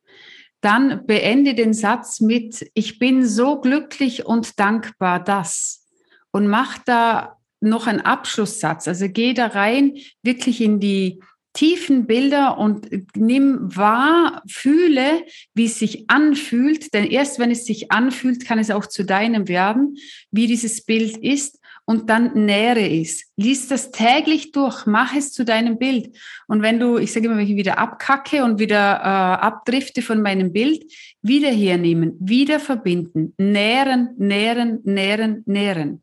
dann 0.61 1.07
beende 1.07 1.55
den 1.55 1.73
Satz 1.73 2.21
mit, 2.21 2.71
ich 2.75 2.99
bin 2.99 3.27
so 3.27 3.61
glücklich 3.61 4.27
und 4.27 4.59
dankbar, 4.59 5.23
dass. 5.23 5.87
Und 6.33 6.49
mach 6.49 6.79
da 6.79 7.37
noch 7.61 7.87
einen 7.87 8.00
Abschlusssatz. 8.00 8.88
Also 8.88 9.09
geh 9.09 9.35
da 9.35 9.47
rein, 9.49 9.97
wirklich 10.23 10.61
in 10.61 10.81
die 10.81 11.21
tiefen 11.53 12.07
Bilder 12.07 12.59
und 12.59 12.88
nimm 13.17 13.75
wahr, 13.75 14.43
fühle, 14.47 15.25
wie 15.55 15.65
es 15.65 15.79
sich 15.79 16.09
anfühlt. 16.09 16.93
Denn 16.95 17.05
erst 17.05 17.38
wenn 17.38 17.50
es 17.50 17.65
sich 17.65 17.91
anfühlt, 17.91 18.45
kann 18.45 18.59
es 18.59 18.71
auch 18.71 18.87
zu 18.87 19.05
deinem 19.05 19.49
werden, 19.49 19.97
wie 20.31 20.47
dieses 20.47 20.85
Bild 20.85 21.17
ist 21.17 21.58
und 21.88 22.11
dann 22.11 22.45
nähere 22.45 22.87
es. 22.87 23.25
Lies 23.37 23.66
das 23.66 23.90
täglich 23.90 24.52
durch, 24.52 24.85
mach 24.85 25.16
es 25.16 25.33
zu 25.33 25.42
deinem 25.42 25.78
Bild. 25.78 26.14
Und 26.47 26.61
wenn 26.61 26.78
du, 26.78 26.99
ich 26.99 27.14
sage 27.14 27.25
immer, 27.25 27.38
wenn 27.38 27.47
ich 27.47 27.57
wieder 27.57 27.78
abkacke 27.78 28.45
und 28.45 28.59
wieder 28.59 28.76
äh, 28.76 29.47
abdrifte 29.47 30.02
von 30.02 30.21
meinem 30.21 30.52
Bild, 30.52 30.85
wieder 31.23 31.49
hernehmen, 31.49 32.14
wieder 32.21 32.61
verbinden, 32.61 33.33
nähren, 33.38 34.11
nähren, 34.18 34.80
nähren, 34.85 35.42
nähren. 35.47 36.02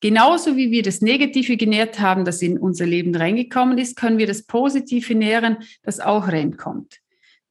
Genauso 0.00 0.54
wie 0.54 0.70
wir 0.70 0.82
das 0.82 1.00
Negative 1.00 1.56
genährt 1.56 1.98
haben, 1.98 2.26
das 2.26 2.42
in 2.42 2.58
unser 2.58 2.84
Leben 2.84 3.16
reingekommen 3.16 3.78
ist, 3.78 3.96
können 3.96 4.18
wir 4.18 4.26
das 4.26 4.42
Positive 4.42 5.14
nähren, 5.14 5.56
das 5.82 5.98
auch 5.98 6.28
reinkommt. 6.28 7.00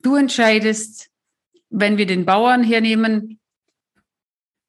Du 0.04 0.16
entscheidest, 0.16 1.10
wenn 1.72 1.98
wir 1.98 2.06
den 2.06 2.26
Bauern 2.26 2.64
hernehmen, 2.64 3.40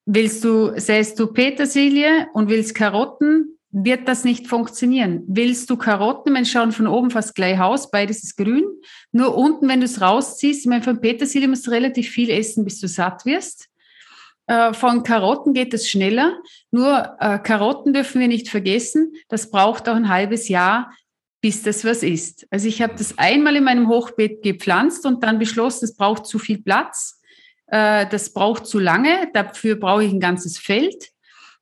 Willst 0.07 0.45
du, 0.45 0.73
säst 0.79 1.19
du 1.19 1.27
Petersilie 1.27 2.29
und 2.33 2.49
willst 2.49 2.77
Karotten, 2.77 3.59
wird 3.73 4.07
das 4.07 4.25
nicht 4.25 4.47
funktionieren. 4.47 5.25
Willst 5.27 5.69
du 5.69 5.77
Karotten, 5.77 6.33
man 6.33 6.47
schauen 6.47 6.71
von 6.71 6.87
oben 6.87 7.11
fast 7.11 7.35
gleich 7.35 7.61
aus, 7.61 7.91
beides 7.91 8.23
ist 8.23 8.37
grün. 8.37 8.65
Nur 9.11 9.37
unten, 9.37 9.69
wenn 9.69 9.81
du 9.81 9.87
es 9.87 10.01
rausziehst, 10.01 10.61
ich 10.61 10.67
meine, 10.67 10.85
von 10.85 11.01
Petersilie 11.01 11.49
musst 11.49 11.67
du 11.67 11.73
relativ 11.73 12.09
viel 12.09 12.31
essen, 12.31 12.65
bis 12.65 12.81
du 12.81 12.87
satt 12.87 13.27
wirst. 13.27 13.69
Äh, 14.47 14.73
von 14.73 15.03
Karotten 15.03 15.53
geht 15.55 15.75
es 15.75 15.91
schneller. 15.91 16.39
Nur 16.71 17.17
äh, 17.19 17.39
Karotten 17.41 17.93
dürfen 17.93 18.21
wir 18.21 18.29
nicht 18.29 18.49
vergessen. 18.49 19.13
Das 19.29 19.51
braucht 19.51 19.89
auch 19.89 19.97
ein 19.97 20.09
halbes 20.09 20.49
Jahr, 20.49 20.93
bis 21.41 21.63
das 21.63 21.85
was 21.85 22.03
ist. 22.03 22.47
Also 22.51 22.69
ich 22.69 22.81
habe 22.81 22.95
das 22.97 23.19
einmal 23.19 23.57
in 23.57 23.65
meinem 23.65 23.89
Hochbeet 23.89 24.43
gepflanzt 24.43 25.05
und 25.05 25.23
dann 25.23 25.39
beschlossen, 25.39 25.85
es 25.85 25.97
braucht 25.97 26.27
zu 26.27 26.39
viel 26.39 26.63
Platz. 26.63 27.16
Äh, 27.67 28.07
das 28.09 28.33
braucht 28.33 28.67
zu 28.67 28.79
lange. 28.79 29.31
Dafür 29.33 29.77
brauche 29.77 30.05
ich 30.05 30.13
ein 30.13 30.21
ganzes 30.21 30.59
Feld. 30.59 31.11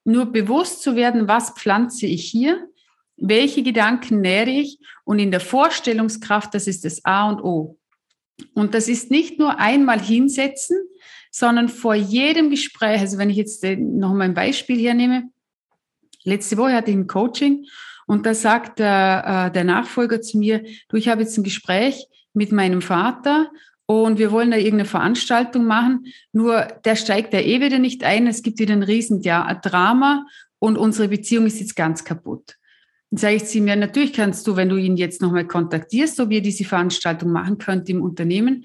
Nur 0.05 0.27
bewusst 0.27 0.83
zu 0.83 0.97
werden, 0.97 1.29
was 1.29 1.51
pflanze 1.51 2.07
ich 2.07 2.29
hier, 2.29 2.69
welche 3.17 3.63
Gedanken 3.63 4.21
nähre 4.21 4.51
ich 4.51 4.79
und 5.05 5.19
in 5.19 5.31
der 5.31 5.41
Vorstellungskraft, 5.41 6.53
das 6.55 6.67
ist 6.67 6.85
das 6.85 7.05
A 7.05 7.29
und 7.29 7.43
O. 7.43 7.79
Und 8.53 8.75
das 8.75 8.89
ist 8.89 9.11
nicht 9.11 9.39
nur 9.39 9.59
einmal 9.61 10.01
hinsetzen, 10.01 10.77
sondern 11.31 11.69
vor 11.69 11.95
jedem 11.95 12.51
Gespräch, 12.51 13.01
also 13.01 13.19
wenn 13.19 13.31
ich 13.31 13.37
jetzt 13.37 13.65
noch 13.65 14.13
mal 14.13 14.25
ein 14.25 14.35
Beispiel 14.35 14.79
hernehme, 14.79 15.31
letzte 16.25 16.57
Woche 16.57 16.75
hatte 16.75 16.91
ich 16.91 16.97
ein 16.97 17.07
Coaching 17.07 17.67
und 18.07 18.27
da 18.27 18.35
sagt 18.35 18.79
der, 18.79 19.49
äh, 19.49 19.53
der 19.53 19.65
Nachfolger 19.65 20.21
zu 20.21 20.39
mir, 20.39 20.65
du, 20.89 20.97
ich 20.97 21.09
habe 21.09 21.23
jetzt 21.23 21.37
ein 21.39 21.45
Gespräch 21.45 22.07
mit 22.35 22.53
meinem 22.53 22.83
Vater 22.83 23.51
und 23.87 24.19
wir 24.19 24.33
wollen 24.33 24.51
da 24.51 24.57
irgendeine 24.57 24.87
Veranstaltung 24.87 25.67
machen, 25.67 26.07
nur 26.33 26.67
der 26.85 26.97
steigt 26.97 27.35
da 27.35 27.39
eh 27.39 27.61
wieder 27.61 27.79
nicht 27.79 28.03
ein, 28.05 28.27
es 28.27 28.43
gibt 28.43 28.59
wieder 28.59 28.73
ein 28.73 28.83
riesen 28.83 29.21
Drama 29.21 30.27
und 30.59 30.79
unsere 30.79 31.09
Beziehung 31.09 31.47
ist 31.47 31.61
jetzt 31.61 31.77
ganz 31.77 32.05
kaputt. 32.05 32.57
Dann 33.11 33.19
sage 33.19 33.37
ich 33.37 33.45
zu 33.45 33.59
ihm, 33.59 33.69
ja, 33.69 33.77
natürlich 33.77 34.13
kannst 34.13 34.47
du, 34.47 34.57
wenn 34.57 34.71
du 34.71 34.77
ihn 34.77 34.97
jetzt 34.97 35.21
nochmal 35.21 35.47
kontaktierst, 35.47 36.19
ob 36.21 36.33
ihr 36.33 36.41
diese 36.41 36.65
Veranstaltung 36.65 37.31
machen 37.31 37.59
könnt 37.59 37.89
im 37.89 38.03
Unternehmen, 38.03 38.65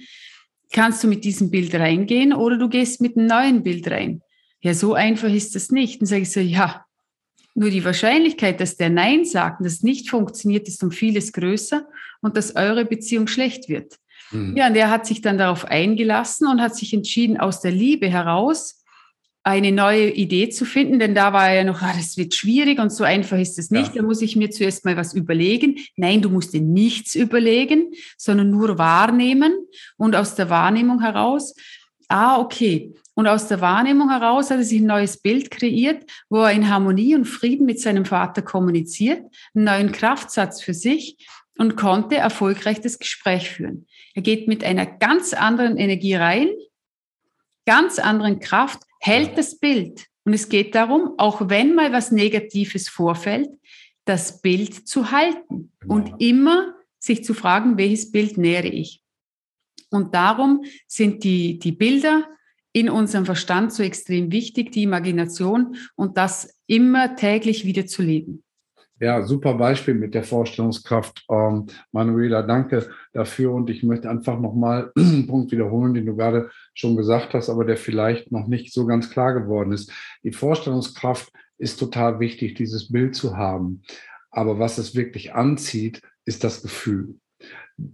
kannst 0.71 1.03
du 1.03 1.07
mit 1.07 1.23
diesem 1.23 1.51
Bild 1.51 1.75
reingehen 1.75 2.33
oder 2.33 2.57
du 2.57 2.69
gehst 2.69 3.01
mit 3.01 3.17
einem 3.17 3.27
neuen 3.27 3.63
Bild 3.63 3.89
rein. 3.91 4.21
Ja, 4.61 4.73
so 4.73 4.93
einfach 4.93 5.29
ist 5.29 5.55
das 5.55 5.71
nicht. 5.71 6.01
Dann 6.01 6.07
sage 6.07 6.21
ich 6.21 6.31
so, 6.31 6.39
ja, 6.39 6.85
nur 7.55 7.69
die 7.69 7.83
Wahrscheinlichkeit, 7.83 8.61
dass 8.61 8.77
der 8.77 8.89
Nein 8.89 9.25
sagt 9.25 9.59
und 9.59 9.65
das 9.65 9.83
nicht 9.83 10.09
funktioniert, 10.09 10.67
ist 10.67 10.83
um 10.83 10.91
vieles 10.91 11.33
größer 11.33 11.87
und 12.21 12.37
dass 12.37 12.55
eure 12.55 12.85
Beziehung 12.85 13.27
schlecht 13.27 13.67
wird. 13.67 13.99
Mhm. 14.31 14.55
Ja, 14.55 14.67
und 14.67 14.75
er 14.75 14.89
hat 14.89 15.05
sich 15.05 15.21
dann 15.21 15.37
darauf 15.37 15.65
eingelassen 15.65 16.47
und 16.47 16.61
hat 16.61 16.75
sich 16.75 16.93
entschieden, 16.93 17.37
aus 17.37 17.61
der 17.61 17.71
Liebe 17.71 18.09
heraus 18.09 18.83
eine 19.43 19.71
neue 19.71 20.09
Idee 20.11 20.49
zu 20.49 20.65
finden, 20.65 20.99
denn 20.99 21.15
da 21.15 21.33
war 21.33 21.49
er 21.49 21.55
ja 21.55 21.63
noch, 21.63 21.81
ah, 21.81 21.93
das 21.95 22.17
wird 22.17 22.35
schwierig 22.35 22.77
und 22.79 22.91
so 22.91 23.03
einfach 23.03 23.37
ist 23.37 23.57
es 23.57 23.71
nicht. 23.71 23.95
Ja. 23.95 24.01
Da 24.01 24.07
muss 24.07 24.21
ich 24.21 24.35
mir 24.35 24.51
zuerst 24.51 24.85
mal 24.85 24.97
was 24.97 25.13
überlegen. 25.13 25.79
Nein, 25.95 26.21
du 26.21 26.29
musst 26.29 26.53
dir 26.53 26.61
nichts 26.61 27.15
überlegen, 27.15 27.91
sondern 28.17 28.51
nur 28.51 28.77
wahrnehmen 28.77 29.53
und 29.97 30.15
aus 30.15 30.35
der 30.35 30.49
Wahrnehmung 30.49 31.01
heraus, 31.01 31.55
ah, 32.09 32.37
okay. 32.39 32.93
Und 33.15 33.27
aus 33.27 33.47
der 33.47 33.61
Wahrnehmung 33.61 34.09
heraus 34.09 34.49
hat 34.49 34.57
er 34.57 34.63
sich 34.63 34.81
ein 34.81 34.87
neues 34.87 35.21
Bild 35.21 35.51
kreiert, 35.51 36.03
wo 36.29 36.41
er 36.41 36.51
in 36.51 36.69
Harmonie 36.69 37.15
und 37.15 37.25
Frieden 37.25 37.65
mit 37.65 37.79
seinem 37.79 38.05
Vater 38.05 38.41
kommuniziert, 38.41 39.23
einen 39.53 39.65
neuen 39.65 39.91
Kraftsatz 39.91 40.61
für 40.61 40.73
sich 40.73 41.17
und 41.57 41.75
konnte 41.75 42.15
erfolgreich 42.15 42.81
das 42.81 42.99
Gespräch 42.99 43.49
führen. 43.49 43.85
Er 44.15 44.21
geht 44.21 44.47
mit 44.47 44.63
einer 44.63 44.85
ganz 44.85 45.33
anderen 45.33 45.77
Energie 45.77 46.15
rein, 46.15 46.49
ganz 47.65 47.99
anderen 47.99 48.39
Kraft 48.39 48.81
hält 48.99 49.37
das 49.37 49.59
Bild. 49.59 50.07
Und 50.25 50.33
es 50.33 50.49
geht 50.49 50.75
darum, 50.75 51.13
auch 51.17 51.49
wenn 51.49 51.75
mal 51.75 51.91
was 51.91 52.11
Negatives 52.11 52.89
vorfällt, 52.89 53.49
das 54.05 54.41
Bild 54.41 54.87
zu 54.87 55.11
halten 55.11 55.71
genau. 55.79 55.95
und 55.95 56.21
immer 56.21 56.75
sich 56.97 57.23
zu 57.23 57.33
fragen, 57.33 57.77
welches 57.77 58.11
Bild 58.11 58.37
nähere 58.37 58.67
ich. 58.67 59.01
Und 59.91 60.13
darum 60.13 60.63
sind 60.87 61.23
die, 61.23 61.59
die 61.59 61.71
Bilder 61.71 62.27
in 62.73 62.89
unserem 62.89 63.25
Verstand 63.25 63.73
so 63.73 63.81
extrem 63.81 64.31
wichtig, 64.31 64.71
die 64.71 64.83
Imagination 64.83 65.75
und 65.95 66.17
das 66.17 66.59
immer 66.67 67.15
täglich 67.15 67.65
wieder 67.65 67.87
zu 67.87 68.01
leben. 68.01 68.43
Ja, 69.01 69.23
super 69.23 69.53
Beispiel 69.53 69.93
mit 69.93 70.13
der 70.13 70.23
Vorstellungskraft. 70.25 71.25
Ähm, 71.29 71.67
Manuela, 71.93 72.41
danke 72.41 72.89
dafür. 73.13 73.53
Und 73.53 73.69
ich 73.69 73.81
möchte 73.81 74.09
einfach 74.09 74.37
nochmal 74.39 74.91
einen 74.97 75.25
Punkt 75.25 75.51
wiederholen, 75.51 75.93
den 75.93 76.05
du 76.05 76.17
gerade 76.17 76.49
schon 76.73 76.97
gesagt 76.97 77.33
hast, 77.33 77.49
aber 77.49 77.63
der 77.63 77.77
vielleicht 77.77 78.31
noch 78.31 78.47
nicht 78.47 78.73
so 78.73 78.85
ganz 78.85 79.09
klar 79.09 79.33
geworden 79.33 79.71
ist. 79.71 79.91
Die 80.23 80.33
Vorstellungskraft 80.33 81.31
ist 81.57 81.79
total 81.79 82.19
wichtig, 82.19 82.55
dieses 82.55 82.91
Bild 82.91 83.15
zu 83.15 83.37
haben. 83.37 83.83
Aber 84.31 84.59
was 84.59 84.77
es 84.77 84.95
wirklich 84.95 85.33
anzieht, 85.33 86.01
ist 86.25 86.43
das 86.43 86.61
Gefühl. 86.61 87.15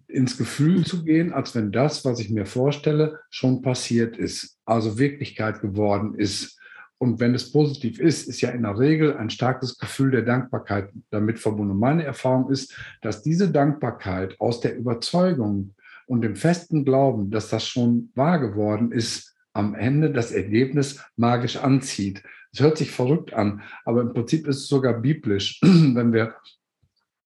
Ins 0.07 0.37
Gefühl 0.37 0.85
zu 0.85 1.03
gehen, 1.03 1.33
als 1.33 1.53
wenn 1.53 1.71
das, 1.71 2.03
was 2.03 2.19
ich 2.19 2.31
mir 2.31 2.47
vorstelle, 2.47 3.19
schon 3.29 3.61
passiert 3.61 4.17
ist, 4.17 4.57
also 4.65 4.97
Wirklichkeit 4.97 5.61
geworden 5.61 6.15
ist 6.15 6.59
und 7.05 7.19
wenn 7.19 7.35
es 7.35 7.51
positiv 7.51 7.99
ist, 7.99 8.27
ist 8.27 8.41
ja 8.41 8.49
in 8.49 8.63
der 8.63 8.79
Regel 8.79 9.15
ein 9.15 9.29
starkes 9.29 9.77
Gefühl 9.77 10.09
der 10.09 10.23
Dankbarkeit 10.23 10.89
damit 11.11 11.37
verbunden. 11.37 11.77
meine 11.77 12.03
Erfahrung 12.03 12.49
ist, 12.49 12.75
dass 13.03 13.21
diese 13.21 13.51
Dankbarkeit 13.51 14.39
aus 14.39 14.59
der 14.59 14.75
Überzeugung 14.75 15.75
und 16.07 16.21
dem 16.21 16.35
festen 16.35 16.83
Glauben, 16.83 17.29
dass 17.29 17.49
das 17.49 17.67
schon 17.67 18.09
wahr 18.15 18.39
geworden 18.39 18.91
ist, 18.91 19.35
am 19.53 19.75
Ende 19.75 20.11
das 20.11 20.31
Ergebnis 20.31 20.99
magisch 21.15 21.57
anzieht. 21.57 22.23
Es 22.51 22.59
hört 22.59 22.79
sich 22.79 22.89
verrückt 22.89 23.35
an, 23.35 23.61
aber 23.83 24.01
im 24.01 24.11
Prinzip 24.11 24.47
ist 24.47 24.61
es 24.61 24.67
sogar 24.67 24.99
biblisch, 24.99 25.61
wenn 25.61 26.11
wir 26.11 26.33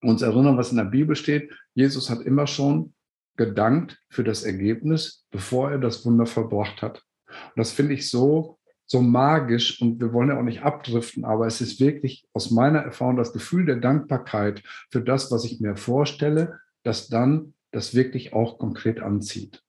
uns 0.01 0.21
erinnern, 0.21 0.57
was 0.57 0.71
in 0.71 0.77
der 0.77 0.83
Bibel 0.83 1.15
steht. 1.15 1.53
Jesus 1.73 2.09
hat 2.09 2.19
immer 2.19 2.47
schon 2.47 2.93
gedankt 3.37 3.97
für 4.09 4.25
das 4.25 4.43
Ergebnis, 4.43 5.25
bevor 5.31 5.71
er 5.71 5.77
das 5.77 6.05
Wunder 6.05 6.25
verbracht 6.25 6.81
hat. 6.81 7.01
Und 7.27 7.59
das 7.59 7.71
finde 7.71 7.93
ich 7.93 8.09
so 8.09 8.58
so 8.91 9.01
magisch 9.01 9.81
und 9.81 10.01
wir 10.01 10.13
wollen 10.13 10.29
ja 10.29 10.39
auch 10.39 10.43
nicht 10.43 10.63
abdriften, 10.63 11.23
aber 11.23 11.45
es 11.45 11.61
ist 11.61 11.79
wirklich 11.79 12.25
aus 12.33 12.49
meiner 12.49 12.79
Erfahrung 12.79 13.17
das 13.17 13.33
Gefühl 13.33 13.65
der 13.65 13.75
Dankbarkeit 13.75 14.63
für 14.89 15.01
das, 15.01 15.31
was 15.31 15.45
ich 15.45 15.59
mir 15.59 15.75
vorstelle, 15.75 16.59
dass 16.83 17.07
dann 17.07 17.53
das 17.71 17.93
wirklich 17.93 18.33
auch 18.33 18.57
konkret 18.57 18.99
anzieht. 18.99 19.61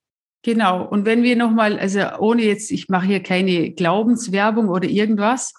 Genau. 0.43 0.87
Und 0.87 1.05
wenn 1.05 1.23
wir 1.23 1.37
nochmal, 1.37 1.79
also 1.79 2.01
ohne 2.19 2.45
jetzt, 2.45 2.71
ich 2.71 2.89
mache 2.89 3.07
hier 3.07 3.23
keine 3.23 3.73
Glaubenswerbung 3.73 4.71
oder 4.71 4.89
irgendwas, 4.89 5.53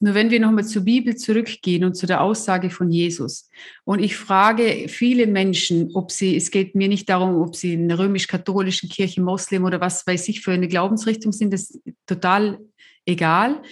nur 0.00 0.14
wenn 0.14 0.30
wir 0.30 0.40
nochmal 0.40 0.64
zur 0.64 0.82
Bibel 0.82 1.14
zurückgehen 1.14 1.84
und 1.84 1.94
zu 1.94 2.06
der 2.06 2.22
Aussage 2.22 2.70
von 2.70 2.90
Jesus. 2.90 3.50
Und 3.84 4.00
ich 4.00 4.16
frage 4.16 4.88
viele 4.88 5.26
Menschen, 5.26 5.90
ob 5.94 6.10
sie, 6.10 6.34
es 6.34 6.50
geht 6.50 6.74
mir 6.74 6.88
nicht 6.88 7.10
darum, 7.10 7.42
ob 7.42 7.54
sie 7.54 7.74
in 7.74 7.88
der 7.88 7.98
römisch-katholischen 7.98 8.88
Kirche, 8.88 9.20
Moslem 9.20 9.64
oder 9.64 9.82
was 9.82 10.06
weiß 10.06 10.28
ich 10.28 10.40
für 10.40 10.52
eine 10.52 10.66
Glaubensrichtung 10.66 11.30
sind, 11.30 11.52
das 11.52 11.70
ist 11.70 11.82
total 12.06 12.58
egal, 13.04 13.62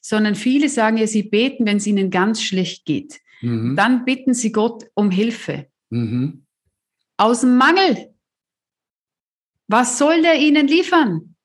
sondern 0.00 0.34
viele 0.34 0.68
sagen 0.68 0.96
ja, 0.96 1.06
sie 1.06 1.22
beten, 1.22 1.66
wenn 1.66 1.78
es 1.78 1.86
ihnen 1.86 2.10
ganz 2.10 2.42
schlecht 2.42 2.84
geht. 2.84 3.20
Mhm. 3.40 3.76
Dann 3.76 4.04
bitten 4.04 4.34
sie 4.34 4.52
Gott 4.52 4.84
um 4.94 5.10
Hilfe. 5.10 5.66
Mhm. 5.90 6.46
Aus 7.16 7.42
dem 7.42 7.56
Mangel. 7.56 8.14
Was 9.66 9.98
soll 9.98 10.22
der 10.22 10.38
ihnen 10.38 10.66
liefern? 10.66 11.36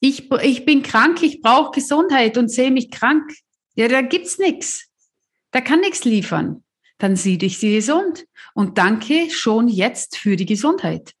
Ich, 0.00 0.30
ich 0.30 0.64
bin 0.64 0.82
krank, 0.82 1.22
ich 1.22 1.40
brauche 1.40 1.72
Gesundheit 1.72 2.36
und 2.36 2.50
sehe 2.50 2.70
mich 2.70 2.90
krank. 2.90 3.32
Ja, 3.74 3.88
da 3.88 4.02
gibt's 4.02 4.38
nichts. 4.38 4.90
Da 5.50 5.60
kann 5.60 5.80
nichts 5.80 6.04
liefern. 6.04 6.64
Dann 6.98 7.16
sieh 7.16 7.38
dich 7.38 7.58
sie 7.58 7.74
gesund 7.74 8.26
und 8.54 8.78
danke 8.78 9.30
schon 9.30 9.68
jetzt 9.68 10.16
für 10.16 10.36
die 10.36 10.46
Gesundheit. 10.46 11.14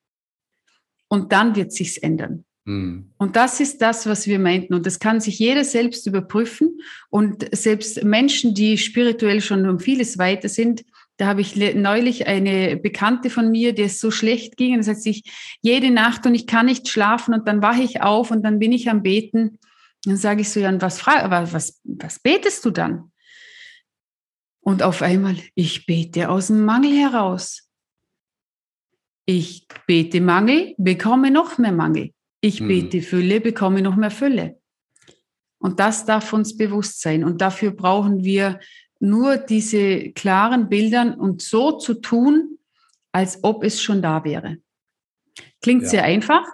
Und 1.08 1.32
dann 1.32 1.56
wird 1.56 1.72
sich's 1.72 1.96
ändern. 1.96 2.44
Mhm. 2.64 3.10
Und 3.18 3.36
das 3.36 3.60
ist 3.60 3.82
das, 3.82 4.06
was 4.06 4.26
wir 4.26 4.38
meinten. 4.38 4.74
Und 4.74 4.86
das 4.86 4.98
kann 4.98 5.20
sich 5.20 5.38
jeder 5.38 5.64
selbst 5.64 6.06
überprüfen. 6.06 6.80
Und 7.10 7.46
selbst 7.54 8.02
Menschen, 8.04 8.54
die 8.54 8.78
spirituell 8.78 9.40
schon 9.40 9.68
um 9.68 9.78
vieles 9.78 10.18
weiter 10.18 10.48
sind, 10.48 10.84
da 11.16 11.26
habe 11.26 11.42
ich 11.42 11.54
neulich 11.56 12.26
eine 12.26 12.76
Bekannte 12.76 13.30
von 13.30 13.50
mir, 13.50 13.72
der 13.72 13.86
es 13.86 14.00
so 14.00 14.10
schlecht 14.10 14.56
ging. 14.56 14.74
Und 14.74 14.82
sagt 14.82 15.02
sich 15.02 15.22
jede 15.60 15.90
Nacht 15.90 16.26
und 16.26 16.34
ich 16.34 16.46
kann 16.46 16.66
nicht 16.66 16.88
schlafen 16.88 17.34
und 17.34 17.46
dann 17.46 17.62
wache 17.62 17.82
ich 17.82 18.02
auf 18.02 18.30
und 18.30 18.42
dann 18.42 18.58
bin 18.58 18.72
ich 18.72 18.90
am 18.90 19.02
Beten. 19.02 19.58
Dann 20.04 20.16
sage 20.16 20.40
ich 20.40 20.50
so, 20.50 20.60
Jan, 20.60 20.82
was, 20.82 21.06
was, 21.06 21.80
was 21.84 22.18
betest 22.18 22.64
du 22.64 22.70
dann? 22.70 23.12
Und 24.60 24.82
auf 24.82 25.02
einmal, 25.02 25.36
ich 25.54 25.86
bete 25.86 26.30
aus 26.30 26.46
dem 26.46 26.64
Mangel 26.64 26.92
heraus. 26.92 27.68
Ich 29.26 29.66
bete 29.86 30.20
Mangel, 30.20 30.74
bekomme 30.78 31.30
noch 31.30 31.58
mehr 31.58 31.72
Mangel. 31.72 32.12
Ich 32.44 32.60
mhm. 32.60 32.68
bete 32.68 33.00
Fülle, 33.00 33.40
bekomme 33.40 33.80
noch 33.80 33.96
mehr 33.96 34.10
Fülle. 34.10 34.60
Und 35.58 35.80
das 35.80 36.04
darf 36.04 36.34
uns 36.34 36.58
bewusst 36.58 37.00
sein. 37.00 37.24
Und 37.24 37.40
dafür 37.40 37.70
brauchen 37.70 38.22
wir 38.22 38.60
nur 39.00 39.38
diese 39.38 40.12
klaren 40.12 40.68
Bildern 40.68 41.14
und 41.14 41.40
so 41.40 41.78
zu 41.78 41.94
tun, 41.94 42.58
als 43.12 43.42
ob 43.42 43.64
es 43.64 43.80
schon 43.80 44.02
da 44.02 44.24
wäre. 44.24 44.58
Klingt 45.62 45.84
ja. 45.84 45.88
sehr 45.88 46.04
einfach, 46.04 46.46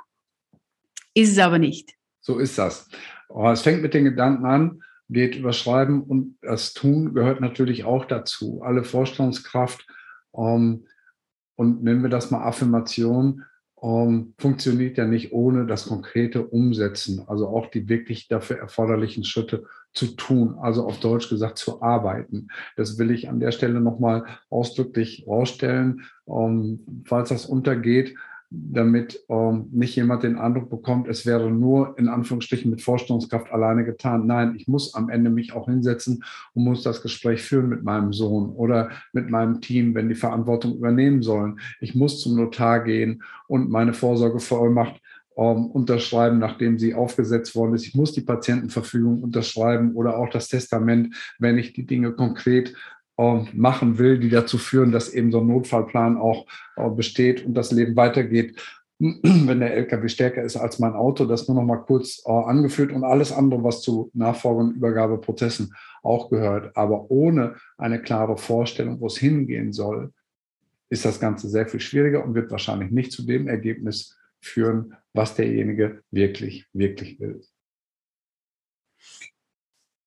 ist 1.12 1.32
es 1.32 1.38
aber 1.38 1.58
nicht. 1.58 1.90
So 2.20 2.38
ist 2.38 2.56
das. 2.56 2.88
Aber 3.28 3.50
es 3.50 3.62
fängt 3.62 3.82
mit 3.82 3.92
den 3.92 4.04
Gedanken 4.04 4.46
an, 4.46 4.82
geht 5.08 5.34
überschreiben 5.34 6.04
und 6.04 6.38
das 6.40 6.72
Tun 6.72 7.14
gehört 7.14 7.40
natürlich 7.40 7.82
auch 7.82 8.04
dazu. 8.04 8.62
Alle 8.62 8.84
Vorstellungskraft 8.84 9.84
ähm, 10.36 10.86
und 11.56 11.82
nennen 11.82 12.02
wir 12.02 12.10
das 12.10 12.30
mal 12.30 12.44
Affirmation, 12.44 13.44
ähm, 13.82 14.34
funktioniert 14.38 14.98
ja 14.98 15.06
nicht 15.06 15.32
ohne 15.32 15.66
das 15.66 15.86
konkrete 15.86 16.44
Umsetzen, 16.46 17.24
also 17.26 17.48
auch 17.48 17.66
die 17.66 17.88
wirklich 17.88 18.28
dafür 18.28 18.58
erforderlichen 18.58 19.24
Schritte 19.24 19.64
zu 19.92 20.08
tun, 20.08 20.56
also 20.60 20.86
auf 20.86 21.00
Deutsch 21.00 21.28
gesagt 21.28 21.58
zu 21.58 21.82
arbeiten. 21.82 22.48
Das 22.76 22.98
will 22.98 23.10
ich 23.10 23.28
an 23.28 23.40
der 23.40 23.52
Stelle 23.52 23.80
nochmal 23.80 24.24
ausdrücklich 24.48 25.24
rausstellen. 25.26 26.02
Ähm, 26.28 27.04
falls 27.06 27.30
das 27.30 27.46
untergeht, 27.46 28.14
damit 28.50 29.24
ähm, 29.28 29.68
nicht 29.70 29.94
jemand 29.94 30.24
den 30.24 30.36
Eindruck 30.36 30.70
bekommt, 30.70 31.06
es 31.06 31.24
wäre 31.24 31.50
nur 31.50 31.96
in 31.98 32.08
Anführungsstrichen 32.08 32.68
mit 32.68 32.82
Vorstellungskraft 32.82 33.52
alleine 33.52 33.84
getan. 33.84 34.26
Nein, 34.26 34.54
ich 34.56 34.66
muss 34.66 34.94
am 34.94 35.08
Ende 35.08 35.30
mich 35.30 35.52
auch 35.52 35.66
hinsetzen 35.66 36.24
und 36.54 36.64
muss 36.64 36.82
das 36.82 37.00
Gespräch 37.00 37.42
führen 37.42 37.68
mit 37.68 37.84
meinem 37.84 38.12
Sohn 38.12 38.50
oder 38.50 38.90
mit 39.12 39.30
meinem 39.30 39.60
Team, 39.60 39.94
wenn 39.94 40.08
die 40.08 40.16
Verantwortung 40.16 40.74
übernehmen 40.74 41.22
sollen. 41.22 41.60
Ich 41.80 41.94
muss 41.94 42.20
zum 42.20 42.36
Notar 42.36 42.82
gehen 42.82 43.22
und 43.46 43.70
meine 43.70 43.94
Vorsorgevollmacht 43.94 45.00
ähm, 45.36 45.66
unterschreiben, 45.66 46.40
nachdem 46.40 46.76
sie 46.76 46.94
aufgesetzt 46.94 47.54
worden 47.54 47.74
ist. 47.74 47.86
Ich 47.86 47.94
muss 47.94 48.12
die 48.12 48.20
Patientenverfügung 48.20 49.22
unterschreiben 49.22 49.94
oder 49.94 50.18
auch 50.18 50.28
das 50.28 50.48
Testament, 50.48 51.14
wenn 51.38 51.56
ich 51.56 51.72
die 51.72 51.86
Dinge 51.86 52.12
konkret 52.12 52.74
machen 53.52 53.98
will, 53.98 54.18
die 54.18 54.30
dazu 54.30 54.58
führen, 54.58 54.92
dass 54.92 55.12
eben 55.12 55.30
so 55.30 55.40
ein 55.40 55.46
Notfallplan 55.46 56.16
auch 56.16 56.46
äh, 56.76 56.88
besteht 56.88 57.44
und 57.44 57.54
das 57.54 57.72
Leben 57.72 57.96
weitergeht. 57.96 58.60
Wenn 58.98 59.60
der 59.60 59.74
LKW 59.74 60.08
stärker 60.08 60.42
ist 60.42 60.56
als 60.56 60.78
mein 60.78 60.94
Auto, 60.94 61.24
das 61.24 61.48
nur 61.48 61.56
noch 61.56 61.64
mal 61.66 61.78
kurz 61.78 62.22
äh, 62.26 62.30
angeführt 62.30 62.92
und 62.92 63.04
alles 63.04 63.32
andere, 63.32 63.64
was 63.64 63.82
zu 63.82 64.10
Nachfolge- 64.14 64.60
und 64.60 64.76
Übergabeprozessen 64.76 65.74
auch 66.02 66.30
gehört. 66.30 66.76
Aber 66.76 67.10
ohne 67.10 67.56
eine 67.78 68.00
klare 68.00 68.36
Vorstellung, 68.36 69.00
wo 69.00 69.06
es 69.06 69.18
hingehen 69.18 69.72
soll, 69.72 70.12
ist 70.90 71.04
das 71.04 71.20
Ganze 71.20 71.48
sehr 71.48 71.66
viel 71.66 71.80
schwieriger 71.80 72.24
und 72.24 72.34
wird 72.34 72.50
wahrscheinlich 72.50 72.90
nicht 72.90 73.12
zu 73.12 73.24
dem 73.24 73.48
Ergebnis 73.48 74.18
führen, 74.40 74.94
was 75.12 75.34
derjenige 75.34 76.02
wirklich, 76.10 76.66
wirklich 76.72 77.20
will. 77.20 77.40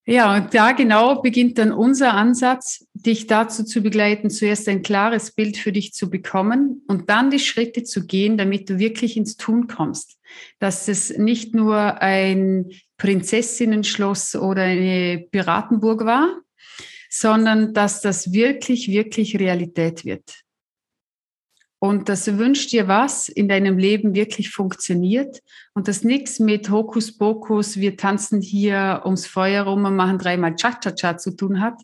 Ja, 0.06 0.36
und 0.36 0.54
da 0.54 0.74
genau 0.74 1.22
beginnt 1.22 1.58
dann 1.58 1.72
unser 1.72 2.14
Ansatz, 2.14 2.86
dich 2.94 3.28
dazu 3.28 3.64
zu 3.64 3.82
begleiten, 3.82 4.30
zuerst 4.30 4.68
ein 4.68 4.82
klares 4.82 5.32
Bild 5.32 5.56
für 5.56 5.72
dich 5.72 5.94
zu 5.94 6.10
bekommen 6.10 6.82
und 6.88 7.10
dann 7.10 7.32
die 7.32 7.40
Schritte 7.40 7.84
zu 7.84 8.06
gehen, 8.06 8.38
damit 8.38 8.70
du 8.70 8.80
wirklich 8.80 9.16
ins 9.16 9.38
Tun 9.38 9.68
kommst. 9.68 10.20
Dass 10.60 10.90
es 10.90 11.18
nicht 11.18 11.56
nur 11.56 12.02
ein 12.02 12.70
Prinzessinnenschloss 12.98 14.36
oder 14.36 14.64
eine 14.64 15.26
Piratenburg 15.32 16.04
war, 16.04 16.42
sondern 17.10 17.74
dass 17.74 18.02
das 18.02 18.34
wirklich, 18.34 18.90
wirklich 18.90 19.40
Realität 19.40 20.04
wird 20.04 20.43
und 21.84 22.08
das 22.08 22.38
wünscht 22.38 22.72
dir 22.72 22.88
was 22.88 23.28
in 23.28 23.50
deinem 23.50 23.78
Leben 23.78 24.16
wirklich 24.16 24.52
funktioniert. 24.52 25.42
Und 25.74 25.90
das 25.90 26.06
nichts 26.06 26.40
mit 26.40 26.70
Hokuspokus, 26.70 27.76
wir 27.76 27.98
tanzen 27.98 28.40
hier 28.40 29.02
ums 29.04 29.28
Feuer 29.28 29.64
rum 29.64 29.84
und 29.84 29.98
machen 29.98 30.18
dreimal 30.18 30.56
Cha-Cha-Cha 30.56 31.18
zu 31.18 31.36
tun 31.36 31.60
hat, 31.60 31.82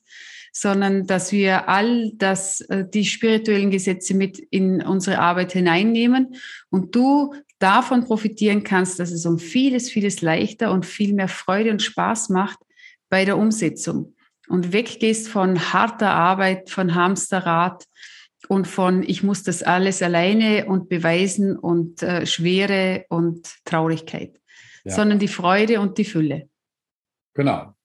sondern 0.54 1.06
dass 1.06 1.34
wir 1.34 1.68
all 1.68 2.14
das, 2.16 2.62
äh, 2.62 2.86
die 2.88 3.04
spirituellen 3.04 3.72
Gesetze 3.72 4.14
mit 4.14 4.40
in 4.40 4.82
unsere 4.82 5.20
Arbeit 5.20 5.52
hineinnehmen 5.52 6.34
und 6.70 6.96
du 6.96 7.36
davon 7.60 8.06
profitieren 8.06 8.64
kannst, 8.64 9.02
dass 9.02 9.12
es 9.12 9.26
um 9.26 9.38
vieles, 9.38 9.90
vieles 9.90 10.22
leichter 10.22 10.72
und 10.72 10.86
viel 10.86 11.12
mehr 11.12 11.28
Freude 11.28 11.72
und 11.72 11.82
Spaß 11.82 12.30
macht 12.30 12.60
bei 13.10 13.26
der 13.26 13.38
Umsetzung. 13.38 14.16
Und 14.48 14.72
weggehst 14.72 15.28
von 15.28 15.74
harter 15.74 16.12
Arbeit, 16.12 16.70
von 16.70 16.96
Hamsterrad, 16.96 17.84
und 18.50 18.68
von 18.68 19.04
ich 19.04 19.22
muss 19.22 19.44
das 19.44 19.62
alles 19.62 20.02
alleine 20.02 20.66
und 20.66 20.90
beweisen 20.90 21.56
und 21.56 22.02
äh, 22.02 22.26
Schwere 22.26 23.06
und 23.10 23.48
Traurigkeit, 23.64 24.42
ja. 24.84 24.92
sondern 24.92 25.20
die 25.20 25.28
Freude 25.28 25.80
und 25.80 26.00
die 26.00 26.06
Fülle. 26.06 26.50
Genau. 27.36 27.76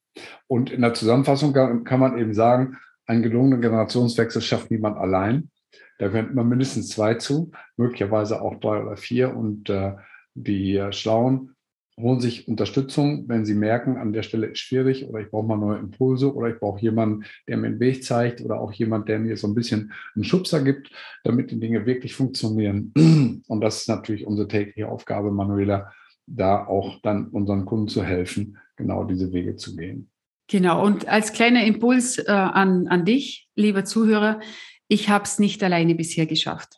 Und 0.47 0.71
in 0.71 0.81
der 0.81 0.95
Zusammenfassung 0.95 1.53
kann, 1.53 1.85
kann 1.85 2.01
man 2.01 2.17
eben 2.19 2.33
sagen, 2.33 2.79
einen 3.05 3.23
gelungenen 3.23 3.61
Generationswechsel 3.61 4.41
schafft 4.41 4.71
niemand 4.71 4.97
allein. 4.97 5.51
Da 5.99 6.09
gehören 6.09 6.31
immer 6.31 6.45
mindestens 6.45 6.89
zwei 6.89 7.15
zu, 7.15 7.53
möglicherweise 7.77 8.41
auch 8.41 8.59
drei 8.59 8.83
oder 8.83 8.97
vier. 8.97 9.37
Und 9.37 9.69
äh, 9.69 9.93
die 10.33 10.83
Schlauen 10.93 11.54
holen 12.01 12.21
sich 12.21 12.49
Unterstützung, 12.49 13.29
wenn 13.29 13.45
sie 13.45 13.55
merken, 13.55 13.97
an 13.97 14.13
der 14.13 14.23
Stelle 14.23 14.49
ist 14.49 14.59
schwierig 14.59 15.09
oder 15.09 15.21
ich 15.21 15.31
brauche 15.31 15.47
mal 15.47 15.57
neue 15.57 15.79
Impulse 15.79 16.35
oder 16.35 16.49
ich 16.49 16.59
brauche 16.59 16.81
jemanden, 16.81 17.25
der 17.47 17.57
mir 17.57 17.71
den 17.71 17.81
Weg 17.81 18.03
zeigt 18.03 18.41
oder 18.41 18.61
auch 18.61 18.73
jemand, 18.73 19.09
der 19.09 19.21
mir 19.21 19.37
so 19.37 19.47
ein 19.47 19.55
bisschen 19.55 19.93
einen 20.15 20.25
Schubser 20.25 20.63
gibt, 20.63 20.91
damit 21.23 21.51
die 21.51 21.61
Dinge 21.61 21.87
wirklich 21.87 22.15
funktionieren. 22.15 22.93
Und 23.47 23.61
das 23.61 23.83
ist 23.83 23.89
natürlich 23.89 24.27
unsere 24.27 24.49
tägliche 24.49 24.89
Aufgabe, 24.89 25.31
Manuela, 25.31 25.93
da 26.27 26.67
auch 26.67 27.01
dann 27.03 27.29
unseren 27.29 27.65
Kunden 27.65 27.89
zu 27.89 28.03
helfen, 28.03 28.59
genau 28.77 29.05
diese 29.05 29.33
Wege 29.33 29.57
zu 29.57 29.77
gehen. 29.77 30.11
Genau, 30.49 30.85
und 30.85 31.09
als 31.09 31.33
kleiner 31.33 31.65
Impuls 31.65 32.19
äh, 32.19 32.31
an, 32.31 32.87
an 32.89 33.07
dich, 33.07 33.49
lieber 33.57 33.85
Zuhörer, 33.85 34.41
ich 34.89 35.09
habe 35.09 35.25
es 35.25 35.39
nicht 35.39 35.63
alleine 35.63 35.95
bisher 35.95 36.27
geschafft. 36.27 36.77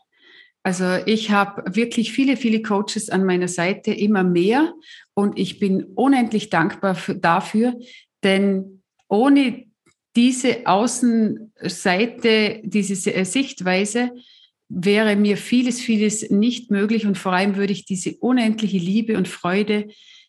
Also 0.66 0.96
ich 1.06 1.30
habe 1.30 1.76
wirklich 1.76 2.10
viele, 2.10 2.36
viele 2.36 2.60
Coaches 2.60 3.08
an 3.08 3.24
meiner 3.24 3.46
Seite, 3.46 3.92
immer 3.92 4.24
mehr. 4.24 4.74
Und 5.14 5.38
ich 5.38 5.60
bin 5.60 5.84
unendlich 5.94 6.50
dankbar 6.50 6.96
für, 6.96 7.14
dafür, 7.14 7.78
denn 8.24 8.82
ohne 9.06 9.66
diese 10.16 10.66
Außenseite, 10.66 12.62
diese 12.64 12.96
Sichtweise, 13.24 14.10
wäre 14.68 15.14
mir 15.14 15.36
vieles, 15.36 15.80
vieles 15.80 16.30
nicht 16.30 16.72
möglich. 16.72 17.06
Und 17.06 17.16
vor 17.16 17.30
allem 17.32 17.54
würde 17.54 17.72
ich 17.72 17.84
diese 17.84 18.16
unendliche 18.16 18.78
Liebe 18.78 19.16
und 19.16 19.28
Freude, 19.28 19.86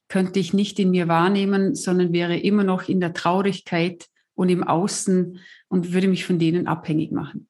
könnte 0.07 0.39
ich 0.39 0.53
nicht 0.53 0.77
in 0.77 0.91
mir 0.91 1.07
wahrnehmen, 1.07 1.73
sondern 1.73 2.13
wäre 2.13 2.37
immer 2.37 2.63
noch 2.63 2.87
in 2.87 2.99
der 2.99 3.13
Traurigkeit 3.13 4.05
und 4.35 4.49
im 4.49 4.63
Außen 4.63 5.39
und 5.67 5.93
würde 5.93 6.07
mich 6.07 6.25
von 6.25 6.37
denen 6.37 6.67
abhängig 6.67 7.11
machen. 7.11 7.47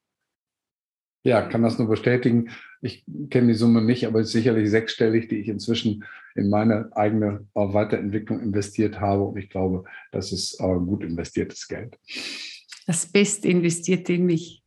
Ja, 1.25 1.41
kann 1.41 1.63
das 1.63 1.77
nur 1.77 1.89
bestätigen. 1.89 2.49
Ich 2.81 3.03
kenne 3.29 3.47
die 3.47 3.53
Summe 3.53 3.81
nicht, 3.81 4.05
aber 4.05 4.19
es 4.19 4.27
ist 4.27 4.33
sicherlich 4.33 4.69
sechsstellig, 4.69 5.27
die 5.29 5.37
ich 5.37 5.47
inzwischen 5.47 6.03
in 6.35 6.49
meine 6.49 6.89
eigene 6.95 7.45
äh, 7.55 7.59
Weiterentwicklung 7.59 8.39
investiert 8.39 8.99
habe. 8.99 9.23
Und 9.23 9.37
ich 9.37 9.49
glaube, 9.49 9.83
das 10.11 10.31
ist 10.31 10.59
äh, 10.59 10.63
gut 10.63 11.03
investiertes 11.03 11.67
Geld. 11.67 11.97
Das 12.85 13.05
Best 13.05 13.45
investierte 13.45 14.13
in 14.13 14.25
mich. 14.25 14.63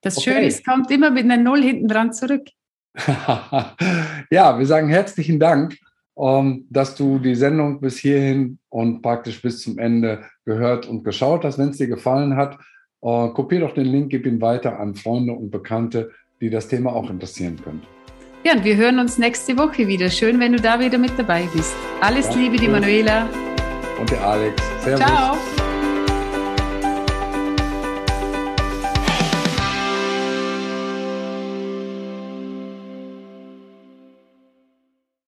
Das 0.00 0.16
okay. 0.16 0.30
Schöne 0.30 0.46
ist, 0.46 0.64
kommt 0.64 0.90
immer 0.90 1.10
mit 1.10 1.24
einer 1.24 1.36
Null 1.36 1.62
hinten 1.62 1.88
dran 1.88 2.12
zurück. 2.12 2.46
ja, 2.96 4.58
wir 4.58 4.66
sagen 4.66 4.88
herzlichen 4.88 5.38
Dank, 5.38 5.76
ähm, 6.16 6.66
dass 6.70 6.94
du 6.94 7.18
die 7.18 7.34
Sendung 7.34 7.80
bis 7.80 7.98
hierhin 7.98 8.58
und 8.68 9.02
praktisch 9.02 9.40
bis 9.42 9.62
zum 9.62 9.78
Ende 9.78 10.24
gehört 10.44 10.86
und 10.86 11.04
geschaut 11.04 11.44
hast. 11.44 11.58
Wenn 11.58 11.70
es 11.70 11.78
dir 11.78 11.86
gefallen 11.88 12.36
hat, 12.36 12.58
äh, 13.02 13.28
kopier 13.28 13.60
doch 13.60 13.74
den 13.74 13.86
Link, 13.86 14.10
gib 14.10 14.26
ihn 14.26 14.40
weiter 14.40 14.78
an 14.78 14.94
Freunde 14.94 15.32
und 15.32 15.50
Bekannte, 15.50 16.10
die 16.40 16.50
das 16.50 16.68
Thema 16.68 16.92
auch 16.94 17.10
interessieren 17.10 17.60
könnte. 17.62 17.86
Ja, 18.44 18.54
und 18.54 18.64
wir 18.64 18.76
hören 18.76 18.98
uns 18.98 19.18
nächste 19.18 19.56
Woche 19.58 19.86
wieder. 19.86 20.08
Schön, 20.08 20.40
wenn 20.40 20.52
du 20.52 20.60
da 20.60 20.80
wieder 20.80 20.96
mit 20.96 21.18
dabei 21.18 21.46
bist. 21.54 21.74
Alles 22.00 22.26
Danke. 22.26 22.40
Liebe, 22.40 22.56
die 22.56 22.68
Manuela. 22.68 23.28
Und 23.98 24.10
der 24.10 24.24
Alex. 24.24 24.62
Servus. 24.82 25.04
Ciao. 25.04 25.59